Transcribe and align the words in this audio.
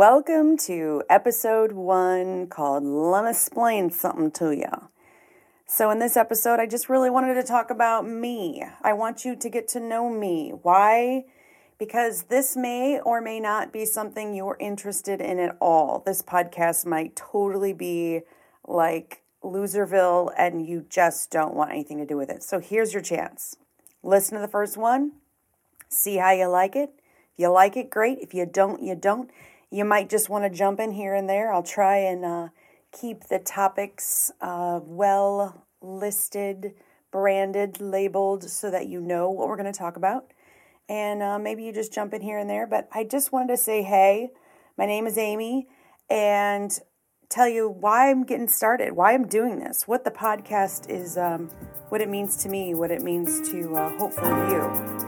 Welcome 0.00 0.56
to 0.60 1.02
episode 1.10 1.72
one 1.72 2.46
called 2.46 2.84
Let 2.84 3.24
Me 3.24 3.30
Explain 3.32 3.90
Something 3.90 4.30
to 4.30 4.50
You. 4.52 4.88
So, 5.66 5.90
in 5.90 5.98
this 5.98 6.16
episode, 6.16 6.58
I 6.58 6.64
just 6.64 6.88
really 6.88 7.10
wanted 7.10 7.34
to 7.34 7.42
talk 7.42 7.68
about 7.68 8.08
me. 8.08 8.64
I 8.80 8.94
want 8.94 9.26
you 9.26 9.36
to 9.36 9.50
get 9.50 9.68
to 9.68 9.78
know 9.78 10.08
me. 10.08 10.54
Why? 10.62 11.26
Because 11.78 12.22
this 12.22 12.56
may 12.56 12.98
or 12.98 13.20
may 13.20 13.40
not 13.40 13.74
be 13.74 13.84
something 13.84 14.34
you're 14.34 14.56
interested 14.58 15.20
in 15.20 15.38
at 15.38 15.58
all. 15.60 16.02
This 16.06 16.22
podcast 16.22 16.86
might 16.86 17.14
totally 17.14 17.74
be 17.74 18.22
like 18.66 19.20
Loserville 19.44 20.32
and 20.38 20.66
you 20.66 20.86
just 20.88 21.30
don't 21.30 21.54
want 21.54 21.72
anything 21.72 21.98
to 21.98 22.06
do 22.06 22.16
with 22.16 22.30
it. 22.30 22.42
So, 22.42 22.58
here's 22.58 22.94
your 22.94 23.02
chance. 23.02 23.54
Listen 24.02 24.36
to 24.36 24.40
the 24.40 24.48
first 24.48 24.78
one, 24.78 25.12
see 25.90 26.16
how 26.16 26.30
you 26.30 26.46
like 26.46 26.74
it. 26.74 26.88
If 27.34 27.42
you 27.42 27.48
like 27.50 27.76
it, 27.76 27.90
great. 27.90 28.20
If 28.20 28.32
you 28.32 28.46
don't, 28.46 28.82
you 28.82 28.94
don't. 28.94 29.30
You 29.70 29.84
might 29.84 30.10
just 30.10 30.28
want 30.28 30.44
to 30.44 30.50
jump 30.50 30.80
in 30.80 30.92
here 30.92 31.14
and 31.14 31.28
there. 31.28 31.52
I'll 31.52 31.62
try 31.62 31.98
and 31.98 32.24
uh, 32.24 32.48
keep 32.92 33.24
the 33.24 33.38
topics 33.38 34.32
uh, 34.40 34.80
well 34.82 35.66
listed, 35.80 36.74
branded, 37.12 37.80
labeled 37.80 38.50
so 38.50 38.70
that 38.70 38.88
you 38.88 39.00
know 39.00 39.30
what 39.30 39.46
we're 39.46 39.56
going 39.56 39.72
to 39.72 39.78
talk 39.78 39.96
about. 39.96 40.32
And 40.88 41.22
uh, 41.22 41.38
maybe 41.38 41.62
you 41.62 41.72
just 41.72 41.92
jump 41.92 42.12
in 42.14 42.20
here 42.20 42.38
and 42.38 42.50
there. 42.50 42.66
But 42.66 42.88
I 42.92 43.04
just 43.04 43.30
wanted 43.30 43.48
to 43.48 43.56
say, 43.56 43.82
hey, 43.82 44.30
my 44.76 44.86
name 44.86 45.06
is 45.06 45.16
Amy, 45.16 45.68
and 46.08 46.76
tell 47.28 47.48
you 47.48 47.68
why 47.68 48.10
I'm 48.10 48.24
getting 48.24 48.48
started, 48.48 48.94
why 48.94 49.14
I'm 49.14 49.28
doing 49.28 49.60
this, 49.60 49.86
what 49.86 50.04
the 50.04 50.10
podcast 50.10 50.90
is, 50.90 51.16
um, 51.16 51.48
what 51.90 52.00
it 52.00 52.08
means 52.08 52.36
to 52.38 52.48
me, 52.48 52.74
what 52.74 52.90
it 52.90 53.02
means 53.02 53.48
to 53.50 53.76
uh, 53.76 53.96
hopefully 53.98 54.52
you. 54.52 55.00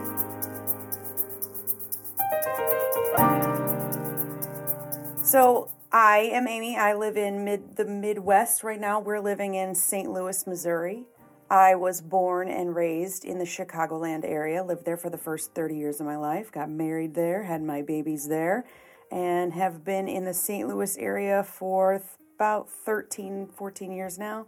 So 5.33 5.71
I 5.91 6.29
am 6.31 6.47
Amy. 6.47 6.77
I 6.77 6.93
live 6.93 7.17
in 7.17 7.43
mid 7.43 7.75
the 7.75 7.85
Midwest 7.85 8.63
right 8.63 8.79
now. 8.79 8.99
We're 8.99 9.19
living 9.19 9.55
in 9.55 9.73
St. 9.73 10.07
Louis, 10.07 10.45
Missouri. 10.45 11.05
I 11.49 11.73
was 11.73 12.01
born 12.01 12.49
and 12.49 12.75
raised 12.75 13.25
in 13.25 13.39
the 13.39 13.43
Chicagoland 13.43 14.25
area. 14.25 14.63
Lived 14.63 14.85
there 14.85 14.95
for 14.95 15.09
the 15.09 15.17
first 15.17 15.55
30 15.55 15.75
years 15.75 15.99
of 15.99 16.05
my 16.05 16.17
life. 16.17 16.51
Got 16.51 16.69
married 16.69 17.15
there, 17.15 17.41
had 17.41 17.63
my 17.63 17.81
babies 17.81 18.27
there, 18.27 18.65
and 19.09 19.53
have 19.53 19.83
been 19.83 20.07
in 20.07 20.23
the 20.23 20.35
St. 20.35 20.67
Louis 20.67 20.95
area 20.99 21.43
for 21.43 21.99
about 22.35 22.69
13, 22.69 23.47
14 23.47 23.91
years 23.91 24.19
now. 24.19 24.45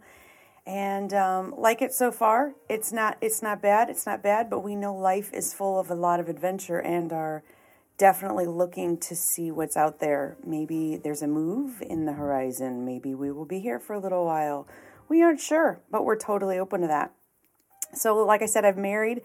And 0.68 1.12
um, 1.12 1.52
like 1.58 1.82
it 1.82 1.94
so 1.94 2.12
far. 2.12 2.54
It's 2.68 2.92
not 2.92 3.18
it's 3.20 3.42
not 3.42 3.60
bad. 3.60 3.90
It's 3.90 4.06
not 4.06 4.22
bad, 4.22 4.48
but 4.48 4.60
we 4.60 4.76
know 4.76 4.94
life 4.94 5.32
is 5.34 5.52
full 5.52 5.80
of 5.80 5.90
a 5.90 5.96
lot 5.96 6.20
of 6.20 6.28
adventure 6.28 6.78
and 6.78 7.12
our 7.12 7.42
definitely 7.98 8.46
looking 8.46 8.98
to 8.98 9.16
see 9.16 9.50
what's 9.50 9.76
out 9.76 10.00
there. 10.00 10.36
Maybe 10.44 10.96
there's 10.96 11.22
a 11.22 11.26
move 11.26 11.82
in 11.82 12.04
the 12.04 12.12
horizon. 12.12 12.84
Maybe 12.84 13.14
we 13.14 13.30
will 13.30 13.44
be 13.44 13.60
here 13.60 13.78
for 13.78 13.94
a 13.94 14.00
little 14.00 14.24
while. 14.24 14.68
We 15.08 15.22
aren't 15.22 15.40
sure, 15.40 15.80
but 15.90 16.04
we're 16.04 16.18
totally 16.18 16.58
open 16.58 16.80
to 16.82 16.86
that. 16.88 17.12
So, 17.94 18.16
like 18.16 18.42
I 18.42 18.46
said, 18.46 18.64
I've 18.64 18.76
married, 18.76 19.22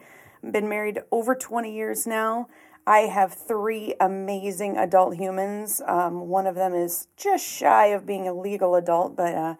been 0.48 0.68
married 0.68 1.00
over 1.10 1.34
20 1.34 1.74
years 1.74 2.06
now. 2.06 2.48
I 2.86 3.00
have 3.00 3.34
three 3.34 3.94
amazing 4.00 4.76
adult 4.76 5.16
humans. 5.16 5.80
Um, 5.86 6.28
one 6.28 6.46
of 6.46 6.54
them 6.54 6.74
is 6.74 7.06
just 7.16 7.46
shy 7.46 7.86
of 7.86 8.06
being 8.06 8.26
a 8.26 8.34
legal 8.34 8.74
adult, 8.74 9.16
but 9.16 9.34
uh, 9.34 9.54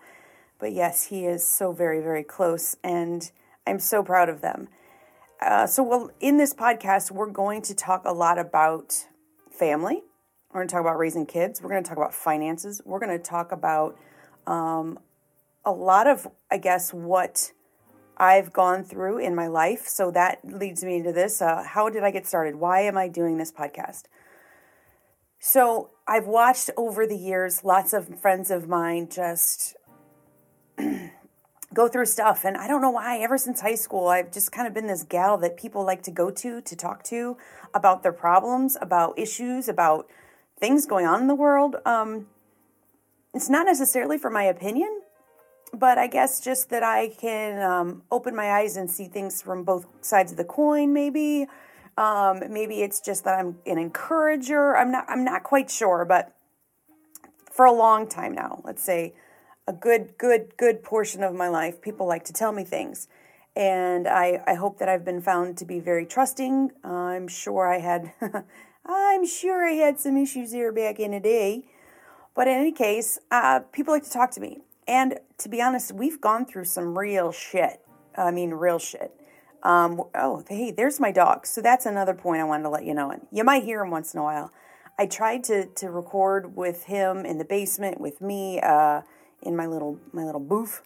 but 0.59 0.73
yes, 0.73 1.05
he 1.05 1.27
is 1.27 1.47
so 1.47 1.73
very 1.73 2.01
very 2.01 2.25
close, 2.25 2.77
and 2.83 3.31
I'm 3.65 3.79
so 3.79 4.03
proud 4.03 4.29
of 4.29 4.41
them. 4.41 4.69
Uh, 5.43 5.67
so, 5.67 5.83
well, 5.83 6.11
in 6.21 6.37
this 6.37 6.55
podcast, 6.55 7.11
we're 7.11 7.31
going 7.31 7.63
to 7.63 7.75
talk 7.75 8.03
a 8.05 8.13
lot 8.13 8.39
about 8.39 9.07
family. 9.51 10.03
We're 10.51 10.61
going 10.61 10.69
to 10.69 10.73
talk 10.73 10.81
about 10.81 10.99
raising 10.99 11.27
kids. 11.27 11.61
We're 11.61 11.71
going 11.71 11.83
to 11.83 11.89
talk 11.89 11.99
about 11.99 12.15
finances. 12.15 12.81
We're 12.85 13.01
going 13.01 13.17
to 13.17 13.23
talk 13.23 13.51
about 13.51 13.99
um, 14.47 15.01
a 15.65 15.73
lot 15.73 16.07
of, 16.07 16.29
I 16.51 16.59
guess, 16.59 16.95
what 16.95 17.53
I've 18.17 18.53
gone 18.53 18.85
through 18.85 19.19
in 19.19 19.35
my 19.35 19.49
life. 19.49 19.89
So 19.89 20.13
that 20.13 20.39
leads 20.45 20.85
me 20.85 20.97
into 20.97 21.13
this. 21.13 21.43
Uh, 21.43 21.65
how 21.65 21.89
did 21.89 22.05
I 22.05 22.13
get 22.13 22.25
started? 22.25 22.57
Why 22.57 22.83
am 22.83 22.97
I 22.97 23.09
doing 23.09 23.39
this 23.39 23.51
podcast? 23.51 24.05
So 25.41 25.91
I've 26.07 26.29
watched 26.29 26.71
over 26.77 27.05
the 27.05 27.17
years 27.17 27.65
lots 27.65 27.93
of 27.93 28.21
friends 28.21 28.49
of 28.53 28.69
mine 28.69 29.09
just 29.11 29.75
go 31.75 31.89
through 31.89 32.07
stuff. 32.07 32.45
And 32.45 32.57
I 32.57 32.69
don't 32.69 32.83
know 32.83 32.91
why, 32.91 33.19
ever 33.19 33.39
since 33.39 33.61
high 33.61 33.75
school, 33.75 34.09
I've 34.09 34.33
just 34.33 34.53
kind 34.53 34.67
of 34.67 34.75
been 34.75 34.87
this 34.87 35.03
gal 35.03 35.39
that 35.39 35.57
people 35.57 35.85
like 35.85 36.03
to 36.03 36.11
go 36.11 36.31
to 36.31 36.61
to 36.61 36.77
talk 36.77 37.03
to 37.05 37.37
about 37.75 38.03
their 38.03 38.13
problems, 38.13 38.77
about 38.81 39.19
issues, 39.19 39.69
about 39.69 40.09
things 40.59 40.87
going 40.87 41.07
on 41.07 41.21
in 41.21 41.27
the 41.29 41.35
world. 41.35 41.77
Um, 41.85 42.27
it's 43.35 43.49
not 43.49 43.67
necessarily 43.67 44.19
for 44.19 44.31
my 44.31 44.45
opinion, 44.45 45.01
but 45.73 45.99
I 45.99 46.07
guess 46.07 46.41
just 46.41 46.71
that 46.71 46.83
I 46.83 47.09
can 47.09 47.63
um, 47.63 48.03
open 48.11 48.37
my 48.37 48.53
eyes 48.53 48.77
and 48.77 48.91
see 48.91 49.07
things 49.07 49.41
from 49.41 49.65
both 49.65 49.87
sides 50.03 50.33
of 50.33 50.39
the 50.39 50.45
coin, 50.45 50.93
maybe. 50.93 51.47
Um, 51.97 52.43
maybe 52.51 52.83
it's 52.83 53.01
just 53.01 53.25
that 53.25 53.39
I'm 53.39 53.59
an 53.67 53.79
encourager. 53.79 54.77
I'm 54.77 54.91
not. 54.91 55.05
I'm 55.09 55.25
not 55.25 55.43
quite 55.43 55.71
sure, 55.71 56.05
but 56.05 56.35
for 57.51 57.67
a 57.67 57.73
long 57.73 58.09
time 58.09 58.33
now, 58.35 58.63
let's 58.65 58.83
say 58.83 59.15
a 59.67 59.73
good, 59.73 60.19
good, 60.19 60.57
good 60.57 60.83
portion 60.83 61.23
of 61.23 61.35
my 61.35 61.49
life, 61.49 61.81
people 61.81 62.07
like 62.07 62.25
to 62.25 62.33
tell 62.33 62.53
me 62.53 62.65
things. 62.65 63.09
And 63.55 64.09
I, 64.09 64.43
I 64.47 64.55
hope 64.55 64.79
that 64.79 64.89
I've 64.89 65.05
been 65.05 65.21
found 65.21 65.59
to 65.59 65.65
be 65.65 65.79
very 65.79 66.07
trusting. 66.07 66.71
I'm 66.83 67.29
sure 67.29 67.73
I 67.73 67.79
had, 67.79 68.13
I'm 68.87 69.27
sure 69.27 69.67
I 69.67 69.73
had 69.73 70.01
some 70.01 70.17
issues 70.17 70.53
here 70.53 70.73
back 70.73 70.99
in 70.99 71.11
the 71.13 71.21
day. 71.21 71.65
But 72.35 72.49
in 72.49 72.55
any 72.55 72.73
case, 72.73 73.19
uh, 73.31 73.61
people 73.73 73.93
like 73.93 74.05
to 74.05 74.11
talk 74.11 74.31
to 74.33 74.41
me. 74.41 74.63
And 74.89 75.19
to 75.39 75.49
be 75.49 75.61
honest, 75.61 75.93
we've 75.93 76.21
gone 76.21 76.47
through 76.47 76.65
some 76.65 76.99
real 76.99 77.31
shit. 77.31 77.81
I 78.17 78.31
mean, 78.31 78.51
real 78.51 78.79
shit. 78.79 79.13
Um, 79.63 80.03
oh, 80.15 80.43
hey, 80.49 80.73
there's 80.73 80.99
my 80.99 81.13
dog. 81.13 81.47
So 81.47 81.61
that's 81.61 81.87
another 81.87 82.15
point 82.15 82.41
I 82.41 82.45
wanted 82.45 82.65
to 82.65 82.69
let 82.71 82.85
you 82.85 82.95
know. 82.95 83.11
And 83.11 83.27
you 83.31 83.45
might 83.45 83.65
hear 83.65 83.83
him 83.83 83.91
once 83.91 84.13
in 84.13 84.21
a 84.21 84.25
while. 84.25 84.51
I 84.99 85.07
tried 85.07 85.45
to 85.45 85.67
to 85.67 85.91
record 85.91 86.57
with 86.57 86.85
him 86.85 87.25
in 87.25 87.39
the 87.39 87.45
basement 87.45 88.01
with 88.01 88.21
me. 88.21 88.61
Uh, 88.61 89.03
in 89.43 89.57
my 89.57 89.67
little 89.67 89.99
my 90.13 90.25
little 90.25 90.41
booth. 90.41 90.83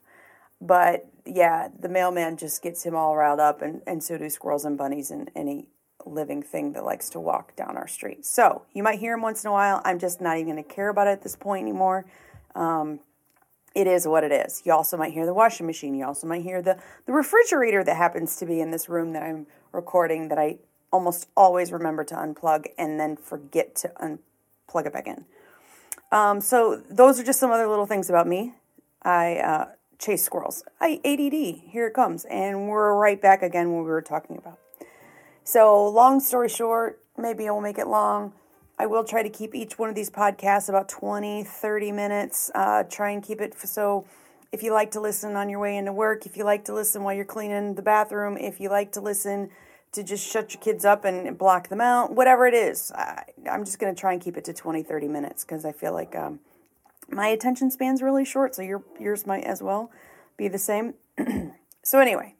But 0.60 1.06
yeah, 1.26 1.68
the 1.78 1.88
mailman 1.88 2.36
just 2.36 2.62
gets 2.62 2.84
him 2.84 2.94
all 2.94 3.16
riled 3.16 3.40
up, 3.40 3.62
and, 3.62 3.82
and 3.86 4.02
so 4.02 4.16
do 4.16 4.30
squirrels 4.30 4.64
and 4.64 4.78
bunnies 4.78 5.10
and 5.10 5.30
any 5.34 5.68
living 6.06 6.42
thing 6.42 6.72
that 6.72 6.84
likes 6.84 7.10
to 7.10 7.20
walk 7.20 7.54
down 7.56 7.76
our 7.76 7.88
street. 7.88 8.24
So 8.24 8.62
you 8.72 8.82
might 8.82 8.98
hear 9.00 9.14
him 9.14 9.22
once 9.22 9.44
in 9.44 9.48
a 9.48 9.52
while. 9.52 9.82
I'm 9.84 9.98
just 9.98 10.20
not 10.20 10.36
even 10.36 10.52
going 10.52 10.64
to 10.64 10.74
care 10.74 10.88
about 10.88 11.08
it 11.08 11.10
at 11.10 11.22
this 11.22 11.36
point 11.36 11.62
anymore. 11.62 12.06
Um, 12.54 13.00
it 13.74 13.86
is 13.86 14.06
what 14.06 14.24
it 14.24 14.32
is. 14.32 14.62
You 14.64 14.72
also 14.72 14.96
might 14.96 15.12
hear 15.12 15.26
the 15.26 15.34
washing 15.34 15.66
machine. 15.66 15.94
You 15.94 16.06
also 16.06 16.26
might 16.26 16.42
hear 16.42 16.62
the, 16.62 16.78
the 17.04 17.12
refrigerator 17.12 17.84
that 17.84 17.96
happens 17.96 18.36
to 18.36 18.46
be 18.46 18.60
in 18.60 18.70
this 18.70 18.88
room 18.88 19.12
that 19.12 19.22
I'm 19.22 19.46
recording 19.72 20.28
that 20.28 20.38
I 20.38 20.58
almost 20.90 21.28
always 21.36 21.72
remember 21.72 22.04
to 22.04 22.14
unplug 22.14 22.66
and 22.78 22.98
then 22.98 23.16
forget 23.16 23.74
to 23.76 23.92
unplug 24.00 24.86
it 24.86 24.92
back 24.92 25.06
in. 25.06 25.26
Um, 26.12 26.40
so 26.40 26.82
those 26.90 27.18
are 27.18 27.24
just 27.24 27.40
some 27.40 27.50
other 27.50 27.68
little 27.68 27.86
things 27.86 28.08
about 28.08 28.26
me. 28.26 28.54
I 29.02 29.36
uh, 29.36 29.68
chase 29.98 30.22
squirrels. 30.22 30.62
I 30.80 31.00
ADD. 31.04 31.70
Here 31.70 31.86
it 31.86 31.94
comes, 31.94 32.24
and 32.26 32.68
we're 32.68 32.94
right 32.94 33.20
back 33.20 33.42
again 33.42 33.72
when 33.72 33.82
we 33.82 33.90
were 33.90 34.02
talking 34.02 34.36
about. 34.36 34.58
So 35.44 35.86
long 35.88 36.20
story 36.20 36.48
short, 36.48 37.00
maybe 37.16 37.48
I 37.48 37.50
will 37.50 37.60
make 37.60 37.78
it 37.78 37.86
long. 37.86 38.32
I 38.78 38.86
will 38.86 39.04
try 39.04 39.22
to 39.22 39.30
keep 39.30 39.54
each 39.54 39.78
one 39.78 39.88
of 39.88 39.94
these 39.94 40.10
podcasts 40.10 40.68
about 40.68 40.88
20, 40.88 41.44
30 41.44 41.92
minutes. 41.92 42.50
Uh, 42.54 42.82
try 42.82 43.10
and 43.10 43.22
keep 43.22 43.40
it 43.40 43.54
so 43.58 44.04
if 44.52 44.62
you 44.62 44.72
like 44.72 44.92
to 44.92 45.00
listen 45.00 45.36
on 45.36 45.48
your 45.48 45.58
way 45.58 45.76
into 45.76 45.92
work, 45.92 46.24
if 46.24 46.36
you 46.36 46.44
like 46.44 46.64
to 46.64 46.74
listen 46.74 47.02
while 47.02 47.14
you're 47.14 47.24
cleaning 47.24 47.74
the 47.74 47.82
bathroom, 47.82 48.36
if 48.36 48.60
you 48.60 48.70
like 48.70 48.92
to 48.92 49.00
listen 49.00 49.50
to 49.92 50.02
just 50.02 50.26
shut 50.26 50.52
your 50.52 50.60
kids 50.60 50.84
up 50.84 51.04
and 51.04 51.38
block 51.38 51.68
them 51.68 51.80
out, 51.80 52.14
whatever 52.14 52.46
it 52.46 52.54
is. 52.54 52.92
I, 52.92 53.24
am 53.46 53.64
just 53.64 53.78
going 53.78 53.94
to 53.94 53.98
try 53.98 54.12
and 54.12 54.20
keep 54.20 54.36
it 54.36 54.44
to 54.44 54.52
20, 54.52 54.82
30 54.82 55.08
minutes 55.08 55.44
because 55.44 55.64
I 55.64 55.72
feel 55.72 55.92
like 55.92 56.14
um, 56.14 56.40
my 57.08 57.28
attention 57.28 57.70
span's 57.70 58.02
really 58.02 58.24
short, 58.24 58.54
so 58.54 58.62
your, 58.62 58.82
yours 59.00 59.26
might 59.26 59.44
as 59.44 59.62
well 59.62 59.90
be 60.36 60.48
the 60.48 60.58
same. 60.58 60.94
so, 61.82 61.98
anyway, 61.98 62.34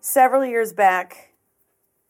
several 0.00 0.44
years 0.44 0.72
back, 0.72 1.32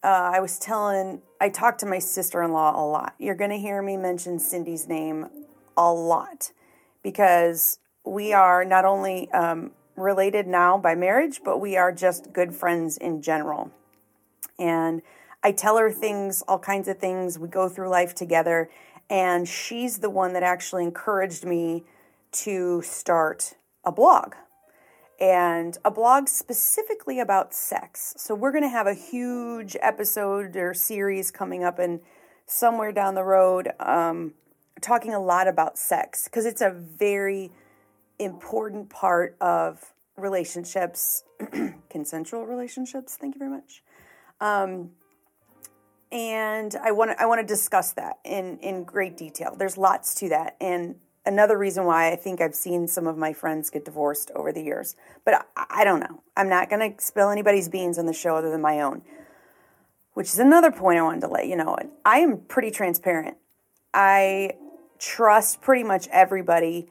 uh, 0.03 0.33
I 0.35 0.41
was 0.41 0.59
telling, 0.59 1.23
I 1.41 1.49
talked 1.49 1.81
to 1.81 1.87
my 1.87 1.99
sister 1.99 2.43
in 2.43 2.53
law 2.53 2.79
a 2.79 2.85
lot. 2.85 3.15
You're 3.19 3.35
going 3.35 3.51
to 3.51 3.59
hear 3.59 3.81
me 3.81 3.97
mention 3.97 4.39
Cindy's 4.39 4.87
name 4.87 5.29
a 5.77 5.93
lot 5.93 6.53
because 7.03 7.79
we 8.05 8.33
are 8.33 8.65
not 8.65 8.85
only 8.85 9.31
um, 9.33 9.71
related 9.97 10.47
now 10.47 10.77
by 10.77 10.95
marriage, 10.95 11.41
but 11.45 11.59
we 11.59 11.77
are 11.77 11.93
just 11.93 12.33
good 12.33 12.55
friends 12.55 12.97
in 12.99 13.23
general. 13.23 13.71
And 14.59 15.03
I 15.43 15.53
tell 15.53 15.79
her 15.79 15.91
things, 15.91 16.43
all 16.49 16.59
kinds 16.59 16.89
of 16.89 16.99
things. 16.99 17.39
We 17.39 17.49
go 17.49 17.69
through 17.69 17.89
life 17.89 18.15
together. 18.15 18.71
And 19.11 19.47
she's 19.47 19.99
the 19.99 20.11
one 20.11 20.33
that 20.33 20.43
actually 20.43 20.85
encouraged 20.85 21.45
me 21.45 21.85
to 22.33 22.83
start 22.83 23.55
a 23.85 23.93
blog 23.93 24.35
and 25.21 25.79
a 25.85 25.91
blog 25.91 26.29
specifically 26.29 27.21
about 27.21 27.55
sex. 27.55 28.15
So 28.17 28.35
we're 28.35 28.51
going 28.51 28.65
to 28.65 28.69
have 28.69 28.87
a 28.87 28.95
huge 28.95 29.77
episode 29.81 30.57
or 30.57 30.75
series 30.75 31.31
coming 31.31 31.63
up 31.63 31.79
and 31.79 32.01
somewhere 32.47 32.93
down 32.93 33.15
the 33.15 33.23
road. 33.23 33.71
Um, 33.79 34.35
talking 34.85 35.15
a 35.15 35.21
lot 35.21 35.49
about 35.49 35.79
sex 35.79 36.25
because 36.25 36.45
it's 36.45 36.61
a 36.61 36.71
very 36.71 37.51
important 38.19 38.91
part 38.91 39.37
of 39.41 39.95
relationships, 40.17 41.25
consensual 41.91 42.47
relationships. 42.47 43.17
Thank 43.17 43.35
you 43.35 43.39
very 43.39 43.51
much. 43.51 43.83
Um, 44.41 44.91
and 46.13 46.77
I 46.83 46.93
want 46.93 47.11
to 47.11 47.21
I 47.21 47.27
want 47.27 47.41
to 47.41 47.47
discuss 47.47 47.93
that 47.93 48.19
in 48.25 48.59
in 48.59 48.85
great 48.85 49.17
detail. 49.17 49.55
There's 49.57 49.77
lots 49.77 50.15
to 50.17 50.29
that, 50.29 50.57
and 50.61 50.97
another 51.27 51.59
reason 51.59 51.85
why 51.85 52.13
I 52.13 52.17
think 52.17 52.41
I've 52.41 52.55
seen 52.55 52.87
some 52.87 53.07
of 53.07 53.17
my 53.17 53.33
friends 53.33 53.71
get 53.71 53.85
divorced 53.85 54.31
over 54.35 54.53
the 54.53 54.63
years. 54.63 54.97
But 55.25 55.47
I, 55.57 55.67
I 55.71 55.85
don't 55.85 56.01
know. 56.01 56.23
I'm 56.37 56.49
not 56.49 56.71
going 56.71 56.95
to 56.95 57.03
spill 57.03 57.31
anybody's 57.31 57.69
beans 57.69 57.99
on 57.99 58.07
the 58.07 58.13
show 58.13 58.37
other 58.37 58.51
than 58.51 58.61
my 58.61 58.81
own. 58.81 59.03
Which 60.13 60.29
is 60.29 60.39
another 60.39 60.71
point 60.71 60.99
I 60.99 61.03
wanted 61.03 61.23
to 61.23 61.29
let 61.29 61.49
you 61.49 61.57
know. 61.57 61.77
I 62.05 62.19
am 62.19 62.39
pretty 62.39 62.71
transparent. 62.71 63.37
I 63.93 64.53
trust 64.99 65.61
pretty 65.61 65.83
much 65.83 66.07
everybody 66.13 66.89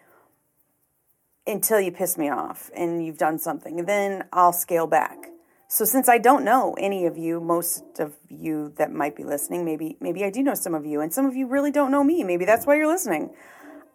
until 1.48 1.80
you 1.80 1.92
piss 1.92 2.18
me 2.18 2.30
off 2.30 2.70
and 2.76 3.06
you've 3.06 3.18
done 3.18 3.40
something. 3.40 3.86
Then 3.86 4.26
I'll 4.34 4.54
scale 4.54 4.88
back. 4.88 5.30
So 5.74 5.86
since 5.86 6.08
I 6.08 6.20
don't 6.20 6.44
know 6.44 6.76
any 6.76 7.08
of 7.08 7.18
you, 7.18 7.42
most 7.42 7.84
of 7.98 8.14
you 8.30 8.74
that 8.78 8.94
might 8.94 9.16
be 9.16 9.24
listening, 9.24 9.66
maybe 9.66 9.98
maybe 10.00 10.24
I 10.24 10.30
do 10.30 10.44
know 10.44 10.54
some 10.54 10.76
of 10.76 10.86
you 10.86 11.02
and 11.02 11.12
some 11.12 11.26
of 11.26 11.36
you 11.36 11.48
really 11.48 11.72
don't 11.72 11.90
know 11.90 12.04
me. 12.04 12.24
Maybe 12.24 12.46
that's 12.46 12.68
why 12.68 12.76
you're 12.76 12.86
listening. 12.86 13.32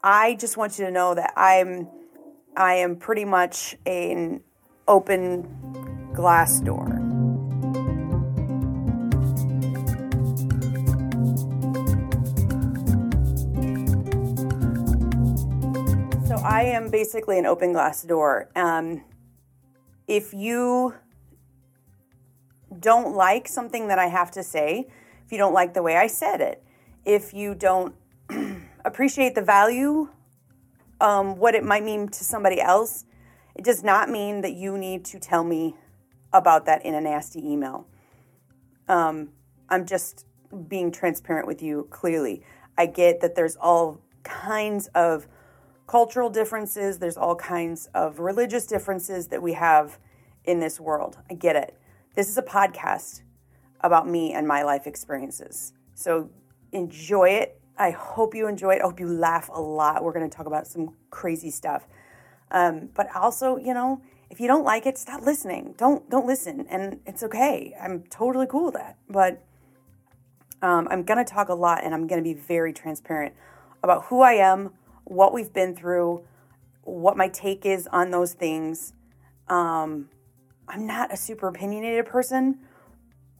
I 0.03 0.35
just 0.35 0.57
want 0.57 0.77
you 0.77 0.87
to 0.87 0.91
know 0.91 1.15
that 1.15 1.33
I'm 1.37 1.89
I 2.57 2.75
am 2.75 2.97
pretty 2.97 3.25
much 3.25 3.77
an 3.87 4.41
open 4.89 5.47
glass 6.15 6.59
door. 6.59 6.89
So 16.27 16.35
I 16.45 16.63
am 16.75 16.91
basically 16.91 17.39
an 17.39 17.47
open 17.47 17.73
glass 17.73 18.03
door. 18.03 18.51
Um, 18.57 19.05
if 20.09 20.35
you 20.35 20.95
don't 22.79 23.15
like 23.15 23.49
something 23.49 23.89
that 23.89 23.99
I 23.99 24.07
have 24.07 24.31
to 24.33 24.43
say, 24.43 24.89
if 25.25 25.33
you 25.33 25.39
don't 25.39 25.55
like 25.55 25.75
the 25.75 25.83
way 25.83 25.97
I 25.97 26.07
said 26.07 26.41
it, 26.41 26.63
if 27.05 27.33
you 27.33 27.55
don't 27.55 27.95
appreciate 28.85 29.35
the 29.35 29.43
value, 29.43 30.09
um, 31.01 31.37
what 31.37 31.55
it 31.55 31.65
might 31.65 31.85
mean 31.85 32.09
to 32.09 32.25
somebody 32.25 32.61
else, 32.61 33.05
it 33.55 33.65
does 33.65 33.83
not 33.83 34.09
mean 34.09 34.41
that 34.43 34.53
you 34.53 34.77
need 34.79 35.05
to 35.07 35.19
tell 35.19 35.45
me 35.45 35.77
about 36.33 36.67
that 36.67 36.85
in 36.85 36.95
a 36.95 37.01
nasty 37.01 37.41
email. 37.41 37.87
Um, 38.89 39.31
I'm 39.69 39.87
just 39.87 40.27
being 40.69 40.91
transparent 40.91 41.47
with 41.47 41.63
you 41.63 41.89
clearly. 41.91 42.43
I 42.77 42.87
get 42.87 43.21
that 43.21 43.35
there's 43.35 43.57
all 43.57 44.01
kinds 44.23 44.89
of 44.89 45.27
cultural 45.87 46.31
differences, 46.31 46.99
there's 46.99 47.17
all 47.17 47.35
kinds 47.35 47.89
of 47.95 48.19
religious 48.21 48.67
differences 48.67 49.29
that 49.29 49.43
we 49.43 49.55
have 49.55 49.99
in 50.45 50.61
this 50.61 50.79
world. 50.79 51.19
I 51.31 51.35
get 51.35 51.57
it. 51.57 51.77
This 52.19 52.29
is 52.29 52.37
a 52.37 52.43
podcast 52.43 53.23
about 53.81 54.09
me 54.09 54.33
and 54.33 54.45
my 54.45 54.65
life 54.65 54.89
experiences. 54.89 55.73
So 55.95 56.31
enjoy 56.73 57.29
it. 57.29 57.61
I 57.79 57.93
hope 57.93 58.35
you 58.35 58.49
enjoy 58.49 58.75
it. 58.75 58.81
I 58.81 58.87
hope 58.87 58.99
you 58.99 59.07
laugh 59.07 59.49
a 59.55 59.61
lot. 59.61 60.03
We're 60.03 60.13
going 60.13 60.29
to 60.29 60.37
talk 60.37 60.47
about 60.47 60.67
some 60.67 60.97
crazy 61.11 61.53
stuff. 61.53 61.87
Um, 62.51 62.89
but 62.97 63.07
also, 63.15 63.57
you 63.57 63.73
know, 63.73 64.03
if 64.31 64.41
you 64.41 64.49
don't 64.49 64.65
like 64.65 64.85
it, 64.85 64.99
stop 64.99 65.23
listening. 65.23 65.77
Don't 65.79 66.11
don't 66.11 66.27
listen, 66.27 66.67
and 66.69 66.99
it's 67.07 67.23
okay. 67.23 67.77
I'm 67.81 68.03
totally 68.11 68.49
cool 68.49 68.65
with 68.65 68.75
that. 68.75 68.99
But 69.09 69.41
um, 70.61 70.89
I'm 70.91 71.05
going 71.05 71.25
to 71.25 71.33
talk 71.33 71.51
a 71.51 71.55
lot, 71.55 71.85
and 71.85 71.95
I'm 71.95 72.09
going 72.09 72.21
to 72.21 72.29
be 72.29 72.35
very 72.35 72.73
transparent 72.73 73.33
about 73.85 74.07
who 74.07 74.23
I 74.23 74.33
am, 74.33 74.73
what 75.05 75.33
we've 75.33 75.53
been 75.53 75.77
through, 75.77 76.25
what 76.83 77.17
my 77.17 77.29
take 77.29 77.65
is 77.65 77.87
on 77.93 78.11
those 78.11 78.33
things. 78.33 78.93
Um, 79.47 80.09
I'm 80.69 80.87
not 80.87 81.13
a 81.13 81.17
super 81.17 81.49
opinionated 81.49 82.07
person, 82.07 82.59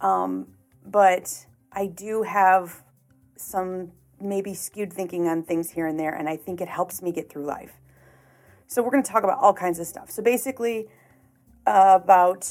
um, 0.01 0.49
but 0.85 1.47
I 1.73 1.87
do 1.87 2.23
have 2.23 2.83
some 3.37 3.93
maybe 4.21 4.55
skewed 4.55 4.93
thinking 4.93 5.29
on 5.29 5.43
things 5.43 5.71
here 5.71 5.87
and 5.87 5.99
there, 5.99 6.15
and 6.15 6.29
I 6.29 6.37
think 6.37 6.61
it 6.61 6.69
helps 6.69 7.03
me 7.03 7.13
get 7.13 7.31
through 7.31 7.45
life. 7.45 7.81
So, 8.67 8.83
we're 8.83 8.91
going 8.91 9.03
to 9.03 9.11
talk 9.11 9.25
about 9.25 9.39
all 9.39 9.55
kinds 9.55 9.79
of 9.79 9.87
stuff. 9.87 10.11
So, 10.11 10.23
basically, 10.23 10.89
uh, 11.67 11.99
about 12.03 12.51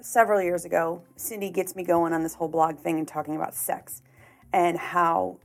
several 0.00 0.40
years 0.40 0.64
ago, 0.64 1.02
Cindy 1.16 1.50
gets 1.50 1.74
me 1.76 1.84
going 1.84 2.12
on 2.12 2.22
this 2.22 2.34
whole 2.34 2.48
blog 2.48 2.78
thing 2.78 2.98
and 2.98 3.06
talking 3.06 3.36
about 3.36 3.54
sex 3.54 4.02
and 4.52 4.78
how 4.78 5.38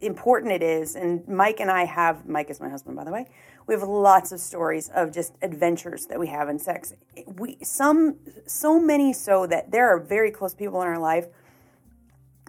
important 0.00 0.52
it 0.52 0.62
is. 0.62 0.96
And 0.96 1.26
Mike 1.28 1.60
and 1.60 1.70
I 1.70 1.84
have, 1.84 2.26
Mike 2.26 2.50
is 2.50 2.60
my 2.60 2.68
husband, 2.68 2.96
by 2.96 3.04
the 3.04 3.12
way, 3.12 3.26
we 3.66 3.74
have 3.74 3.82
lots 3.82 4.32
of 4.32 4.40
stories 4.40 4.90
of 4.94 5.12
just 5.12 5.34
adventures 5.42 6.06
that 6.06 6.18
we 6.20 6.28
have 6.28 6.48
in 6.48 6.58
sex. 6.58 6.94
We 7.26 7.58
some 7.62 8.16
so 8.46 8.78
many 8.78 9.12
so 9.12 9.46
that 9.46 9.72
there 9.72 9.88
are 9.88 9.98
very 9.98 10.30
close 10.30 10.54
people 10.54 10.80
in 10.82 10.88
our 10.88 10.98
life 10.98 11.26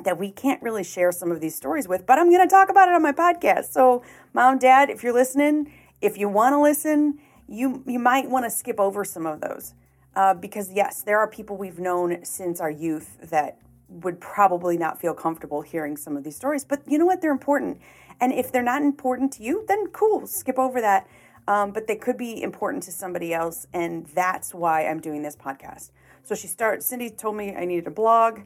that 0.04 0.20
we 0.20 0.30
can't 0.30 0.62
really 0.62 0.84
share 0.84 1.12
some 1.12 1.32
of 1.32 1.42
these 1.42 1.56
stories 1.56 1.88
with, 1.88 2.06
but 2.06 2.20
I'm 2.20 2.30
going 2.30 2.48
to 2.48 2.54
talk 2.54 2.70
about 2.70 2.88
it 2.88 2.94
on 2.94 3.02
my 3.02 3.14
podcast. 3.14 3.72
So, 3.72 4.04
mom, 4.32 4.60
dad, 4.60 4.92
if 4.92 5.02
you're 5.02 5.14
listening, 5.14 5.74
if 6.02 6.18
you 6.18 6.30
want 6.30 6.54
to 6.54 6.62
listen, 6.62 7.18
you 7.48 7.84
you 7.88 7.98
might 7.98 8.30
want 8.30 8.46
to 8.46 8.52
skip 8.52 8.80
over 8.80 9.04
some 9.04 9.26
of 9.26 9.42
those. 9.42 9.74
Uh, 10.16 10.34
because 10.34 10.72
yes, 10.72 11.04
there 11.04 11.20
are 11.20 11.28
people 11.28 11.58
we've 11.58 11.80
known 11.80 12.24
since 12.26 12.60
our 12.60 12.72
youth 12.72 13.18
that 13.30 13.60
would 13.90 14.20
probably 14.20 14.78
not 14.78 15.00
feel 15.00 15.14
comfortable 15.14 15.62
hearing 15.62 15.96
some 15.98 16.18
of 16.18 16.24
these 16.24 16.36
stories. 16.36 16.66
But 16.66 16.82
you 16.88 16.98
know 16.98 17.06
what? 17.06 17.22
They're 17.22 17.32
important. 17.32 17.80
And 18.20 18.34
if 18.34 18.52
they're 18.52 18.64
not 18.64 18.82
important 18.82 19.32
to 19.34 19.44
you, 19.44 19.64
then 19.68 19.88
cool, 19.88 20.28
skip 20.28 20.60
over 20.60 20.82
that. 20.82 21.08
Um, 21.48 21.72
but 21.72 21.88
they 21.88 21.96
could 21.96 22.18
be 22.18 22.42
important 22.42 22.84
to 22.84 22.92
somebody 22.92 23.34
else. 23.34 23.68
And 23.74 24.06
that's 24.08 24.54
why 24.54 24.86
I'm 24.86 25.00
doing 25.00 25.22
this 25.22 25.36
podcast. 25.36 25.92
So 26.24 26.36
she 26.36 26.48
started, 26.48 26.84
Cindy 26.84 27.10
told 27.10 27.38
me 27.38 27.56
I 27.56 27.64
needed 27.64 27.88
a 27.88 27.92
blog 27.92 28.42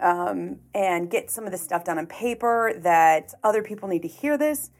um, 0.00 0.58
and 0.74 1.08
get 1.08 1.30
some 1.30 1.44
of 1.44 1.52
this 1.52 1.62
stuff 1.62 1.84
done 1.84 1.98
on 1.98 2.06
paper, 2.06 2.72
that 2.78 3.34
other 3.44 3.62
people 3.62 3.88
need 3.88 4.02
to 4.02 4.08
hear 4.08 4.36
this. 4.36 4.70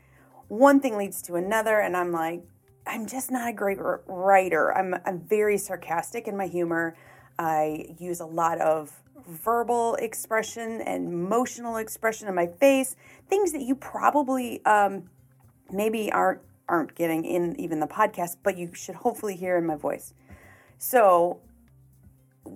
One 0.49 0.81
thing 0.81 0.97
leads 0.97 1.23
to 1.23 1.37
another. 1.37 1.79
And 1.79 1.97
I'm 1.97 2.11
like, 2.11 2.43
I'm 2.89 3.07
just 3.07 3.31
not 3.31 3.49
a 3.49 3.53
great 3.53 3.79
writer. 3.81 4.77
I'm, 4.77 4.97
I'm 5.07 5.21
very 5.21 5.57
sarcastic 5.57 6.27
in 6.27 6.37
my 6.37 6.49
humor. 6.49 6.97
I 7.39 7.95
use 7.99 8.19
a 8.19 8.27
lot 8.27 8.61
of 8.61 8.91
verbal 9.27 9.95
expression 9.97 10.81
and 10.81 11.09
emotional 11.09 11.77
expression 11.77 12.29
in 12.29 12.35
my 12.35 12.47
face, 12.47 12.97
things 13.29 13.53
that 13.53 13.63
you 13.63 13.75
probably 13.75 14.65
um, 14.65 15.11
maybe 15.71 16.13
aren't 16.13 16.41
aren't 16.69 16.95
getting 16.95 17.25
in 17.25 17.59
even 17.61 17.79
the 17.81 17.87
podcast, 17.87 18.37
but 18.43 18.57
you 18.57 18.71
should 18.73 18.95
hopefully 18.95 19.37
hear 19.37 19.59
in 19.59 19.67
my 19.67 19.77
voice. 19.77 20.15
So 20.79 21.41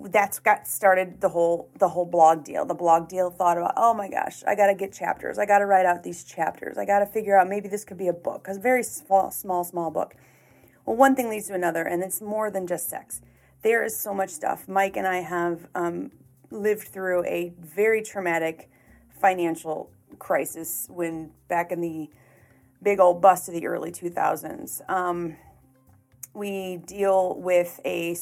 that's 0.04 0.38
got 0.38 0.66
started 0.66 1.20
the 1.20 1.30
whole 1.30 1.70
the 1.78 1.88
whole 1.88 2.04
blog 2.04 2.44
deal. 2.44 2.64
The 2.64 2.74
blog 2.74 3.08
deal 3.08 3.30
thought 3.30 3.56
about, 3.56 3.74
oh 3.76 3.94
my 3.94 4.08
gosh, 4.08 4.42
I 4.46 4.54
got 4.54 4.66
to 4.66 4.74
get 4.74 4.92
chapters. 4.92 5.38
I 5.38 5.46
got 5.46 5.58
to 5.58 5.66
write 5.66 5.86
out 5.86 6.02
these 6.02 6.24
chapters. 6.24 6.78
I 6.78 6.84
got 6.84 7.00
to 7.00 7.06
figure 7.06 7.38
out 7.38 7.48
maybe 7.48 7.68
this 7.68 7.84
could 7.84 7.98
be 7.98 8.08
a 8.08 8.12
book, 8.12 8.48
a 8.48 8.58
very 8.58 8.82
small, 8.82 9.30
small, 9.30 9.64
small 9.64 9.90
book. 9.90 10.14
Well, 10.84 10.96
one 10.96 11.14
thing 11.14 11.28
leads 11.28 11.48
to 11.48 11.54
another, 11.54 11.82
and 11.82 12.02
it's 12.02 12.20
more 12.20 12.50
than 12.50 12.66
just 12.66 12.88
sex. 12.88 13.20
There 13.62 13.84
is 13.84 13.98
so 13.98 14.14
much 14.14 14.30
stuff. 14.30 14.68
Mike 14.68 14.96
and 14.96 15.06
I 15.06 15.20
have 15.20 15.68
um, 15.74 16.12
lived 16.50 16.88
through 16.88 17.24
a 17.24 17.52
very 17.58 18.02
traumatic 18.02 18.70
financial 19.20 19.90
crisis 20.18 20.86
when 20.90 21.30
back 21.48 21.72
in 21.72 21.80
the 21.80 22.08
big 22.82 23.00
old 23.00 23.20
bust 23.20 23.48
of 23.48 23.54
the 23.54 23.66
early 23.66 23.90
2000s. 23.90 24.88
Um, 24.88 25.36
we 26.34 26.76
deal 26.86 27.34
with 27.38 27.80
a 27.84 28.16